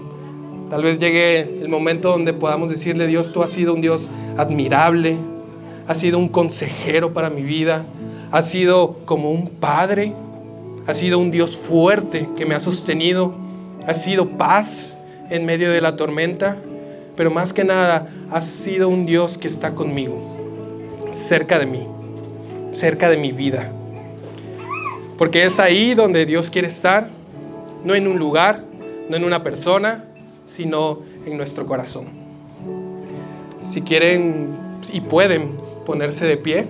Tal 0.70 0.82
vez 0.82 0.98
llegue 0.98 1.40
el 1.60 1.68
momento 1.68 2.08
donde 2.08 2.32
podamos 2.32 2.70
decirle, 2.70 3.06
Dios, 3.06 3.32
tú 3.32 3.42
has 3.42 3.50
sido 3.50 3.74
un 3.74 3.82
Dios 3.82 4.08
admirable, 4.38 5.18
has 5.86 6.00
sido 6.00 6.18
un 6.18 6.28
consejero 6.28 7.12
para 7.12 7.28
mi 7.28 7.42
vida, 7.42 7.84
ha 8.32 8.40
sido 8.40 8.96
como 9.04 9.30
un 9.30 9.50
padre, 9.50 10.14
ha 10.86 10.94
sido 10.94 11.18
un 11.18 11.30
Dios 11.30 11.58
fuerte 11.58 12.26
que 12.38 12.46
me 12.46 12.54
ha 12.54 12.60
sostenido, 12.60 13.45
ha 13.86 13.94
sido 13.94 14.28
paz 14.30 14.98
en 15.30 15.44
medio 15.44 15.70
de 15.70 15.80
la 15.80 15.96
tormenta, 15.96 16.56
pero 17.16 17.30
más 17.30 17.52
que 17.52 17.64
nada 17.64 18.08
ha 18.30 18.40
sido 18.40 18.88
un 18.88 19.06
Dios 19.06 19.38
que 19.38 19.46
está 19.46 19.74
conmigo, 19.74 20.20
cerca 21.10 21.58
de 21.58 21.66
mí, 21.66 21.86
cerca 22.72 23.08
de 23.08 23.16
mi 23.16 23.32
vida. 23.32 23.72
Porque 25.16 25.44
es 25.44 25.58
ahí 25.60 25.94
donde 25.94 26.26
Dios 26.26 26.50
quiere 26.50 26.68
estar, 26.68 27.08
no 27.84 27.94
en 27.94 28.06
un 28.06 28.18
lugar, 28.18 28.62
no 29.08 29.16
en 29.16 29.24
una 29.24 29.42
persona, 29.42 30.04
sino 30.44 31.00
en 31.24 31.36
nuestro 31.36 31.64
corazón. 31.64 32.06
Si 33.62 33.82
quieren 33.82 34.56
y 34.92 35.00
pueden 35.00 35.56
ponerse 35.84 36.26
de 36.26 36.36
pie. 36.36 36.66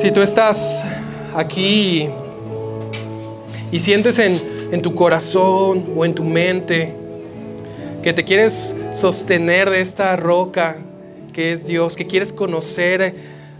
Si 0.00 0.12
tú 0.12 0.22
estás 0.22 0.86
aquí 1.34 2.08
y 3.72 3.80
sientes 3.80 4.20
en, 4.20 4.80
tu 4.80 4.94
corazón 4.94 5.86
o 5.96 6.04
en 6.04 6.14
tu 6.14 6.22
mente 6.22 6.94
que 8.00 8.12
te 8.12 8.22
quieres 8.22 8.76
sostener 8.92 9.68
de 9.68 9.80
esta 9.80 10.14
roca 10.14 10.76
que 11.32 11.50
es 11.50 11.66
Dios, 11.66 11.96
que 11.96 12.06
quieres 12.06 12.32
conocer 12.32 13.16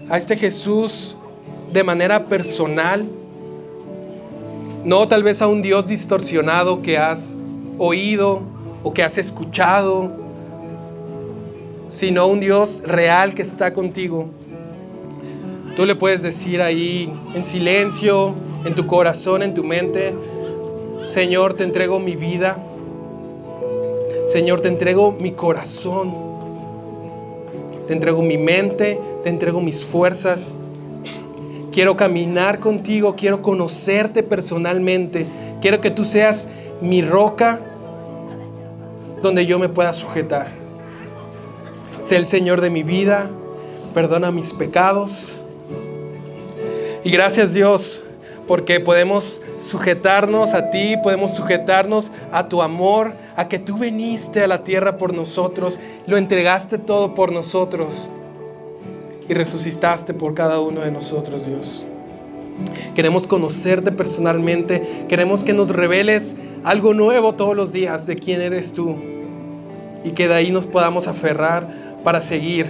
a 0.09 0.17
este 0.17 0.37
Jesús 0.37 1.17
de 1.73 1.83
manera 1.83 2.27
personal, 2.27 3.05
no 4.85 5.09
tal 5.09 5.25
vez 5.25 5.43
a 5.43 5.49
un 5.49 5.61
Dios 5.61 5.89
distorsionado 5.89 6.83
que 6.83 6.99
has 6.99 7.35
oído 7.79 8.43
o 8.85 8.95
que 8.95 9.03
has 9.03 9.19
escuchado, 9.19 10.13
sino 11.89 12.29
un 12.29 12.39
Dios 12.39 12.85
real 12.87 13.35
que 13.35 13.43
está 13.43 13.73
contigo 13.73 14.31
Tú 15.79 15.87
le 15.87 15.95
puedes 15.95 16.23
decir 16.23 16.61
ahí 16.61 17.09
en 17.37 17.45
silencio, 17.45 18.35
en 18.65 18.75
tu 18.75 18.85
corazón, 18.89 19.45
en 19.45 19.55
tu 19.55 19.63
mente, 19.63 20.13
Señor, 21.07 21.55
te 21.55 21.63
entrego 21.63 22.01
mi 22.01 22.17
vida. 22.17 22.57
Señor, 24.27 24.61
te 24.61 24.67
entrego 24.67 25.13
mi 25.13 25.31
corazón. 25.31 26.13
Te 27.87 27.93
entrego 27.93 28.23
mi 28.23 28.37
mente, 28.37 28.99
te 29.23 29.29
entrego 29.29 29.61
mis 29.61 29.87
fuerzas. 29.87 30.57
Quiero 31.71 31.97
caminar 31.97 32.59
contigo, 32.59 33.15
quiero 33.15 33.41
conocerte 33.41 34.25
personalmente. 34.25 35.27
Quiero 35.61 35.81
que 35.81 35.93
tú 35.93 36.05
seas 36.05 36.49
mi 36.81 37.03
roca 37.03 37.61
donde 39.23 39.47
yo 39.47 39.61
me 39.61 39.69
pueda 39.69 39.93
sujetar. 39.93 40.49
Sé 42.01 42.17
el 42.17 42.27
Señor 42.27 42.63
de 42.63 42.71
mi 42.71 42.83
vida, 42.83 43.31
perdona 43.95 44.33
mis 44.33 44.53
pecados 44.53 45.45
y 47.05 47.11
gracias 47.11 47.55
Dios 47.55 48.03
porque 48.49 48.81
podemos 48.81 49.43
sujetarnos 49.59 50.55
a 50.55 50.71
ti, 50.71 50.97
podemos 51.03 51.35
sujetarnos 51.35 52.11
a 52.33 52.49
tu 52.49 52.63
amor, 52.63 53.13
a 53.37 53.47
que 53.47 53.59
tú 53.59 53.77
viniste 53.77 54.43
a 54.43 54.49
la 54.49 54.65
tierra 54.65 54.97
por 54.97 55.13
nosotros, 55.13 55.79
lo 56.07 56.17
entregaste 56.17 56.79
todo 56.79 57.15
por 57.15 57.31
nosotros 57.31 58.09
y 59.29 59.35
resucitaste 59.35 60.15
por 60.15 60.35
cada 60.35 60.61
uno 60.61 60.81
de 60.81 60.91
nosotros, 60.91 61.45
Dios. 61.45 61.85
Queremos 62.95 63.27
conocerte 63.27 63.93
personalmente, 63.93 65.05
queremos 65.09 65.45
que 65.45 65.53
nos 65.53 65.69
reveles 65.69 66.37
algo 66.65 66.95
nuevo 66.95 67.35
todos 67.35 67.55
los 67.55 67.71
días 67.71 68.07
de 68.07 68.17
quién 68.17 68.41
eres 68.41 68.73
tú. 68.73 68.97
y 70.05 70.13
que 70.13 70.29
de 70.29 70.35
ahí 70.35 70.53
nos 70.53 70.65
podamos 70.65 71.09
aferrar 71.09 71.69
para 72.05 72.21
seguir, 72.21 72.67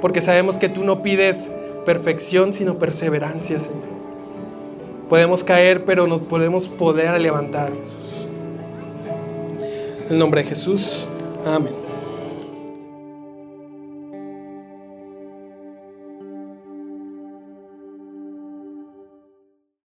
porque 0.00 0.22
sabemos 0.22 0.58
que 0.58 0.70
tú 0.70 0.84
no 0.84 1.02
pides 1.02 1.52
perfección, 1.86 2.52
sino 2.52 2.78
perseverancia, 2.78 3.58
Señor. 3.58 3.96
Podemos 5.08 5.42
caer, 5.42 5.86
pero 5.86 6.06
nos 6.06 6.20
podemos 6.20 6.68
poder 6.68 7.18
levantar. 7.18 7.72
En 10.06 10.12
el 10.12 10.18
nombre 10.18 10.42
de 10.42 10.48
Jesús, 10.48 11.08
amén. 11.46 11.85